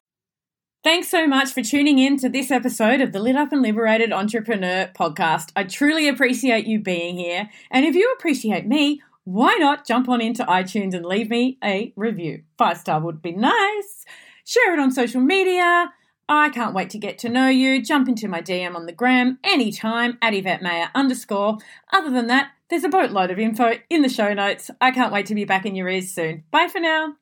Thanks 0.86 1.08
so 1.08 1.26
much 1.26 1.52
for 1.52 1.62
tuning 1.62 1.98
in 1.98 2.16
to 2.18 2.28
this 2.28 2.52
episode 2.52 3.00
of 3.00 3.10
the 3.10 3.18
Lit 3.18 3.34
Up 3.34 3.50
and 3.50 3.60
Liberated 3.60 4.12
Entrepreneur 4.12 4.88
podcast. 4.94 5.50
I 5.56 5.64
truly 5.64 6.06
appreciate 6.06 6.68
you 6.68 6.78
being 6.78 7.16
here. 7.16 7.50
And 7.72 7.84
if 7.84 7.96
you 7.96 8.14
appreciate 8.16 8.68
me, 8.68 9.02
why 9.24 9.56
not 9.56 9.84
jump 9.84 10.08
on 10.08 10.20
into 10.20 10.44
iTunes 10.44 10.94
and 10.94 11.04
leave 11.04 11.28
me 11.28 11.58
a 11.64 11.92
review? 11.96 12.44
Five 12.56 12.78
star 12.78 13.00
would 13.00 13.20
be 13.20 13.32
nice. 13.32 14.04
Share 14.44 14.74
it 14.74 14.78
on 14.78 14.92
social 14.92 15.20
media. 15.20 15.90
I 16.28 16.50
can't 16.50 16.72
wait 16.72 16.90
to 16.90 16.98
get 16.98 17.18
to 17.18 17.28
know 17.28 17.48
you. 17.48 17.82
Jump 17.82 18.06
into 18.06 18.28
my 18.28 18.40
DM 18.40 18.76
on 18.76 18.86
the 18.86 18.92
gram 18.92 19.40
anytime 19.42 20.18
at 20.22 20.34
Yvette 20.34 20.62
Mayer 20.62 20.90
underscore. 20.94 21.58
Other 21.92 22.12
than 22.12 22.28
that, 22.28 22.52
there's 22.70 22.84
a 22.84 22.88
boatload 22.88 23.32
of 23.32 23.40
info 23.40 23.72
in 23.90 24.02
the 24.02 24.08
show 24.08 24.32
notes. 24.34 24.70
I 24.80 24.92
can't 24.92 25.12
wait 25.12 25.26
to 25.26 25.34
be 25.34 25.44
back 25.44 25.66
in 25.66 25.74
your 25.74 25.88
ears 25.88 26.12
soon. 26.12 26.44
Bye 26.52 26.68
for 26.68 26.78
now. 26.78 27.16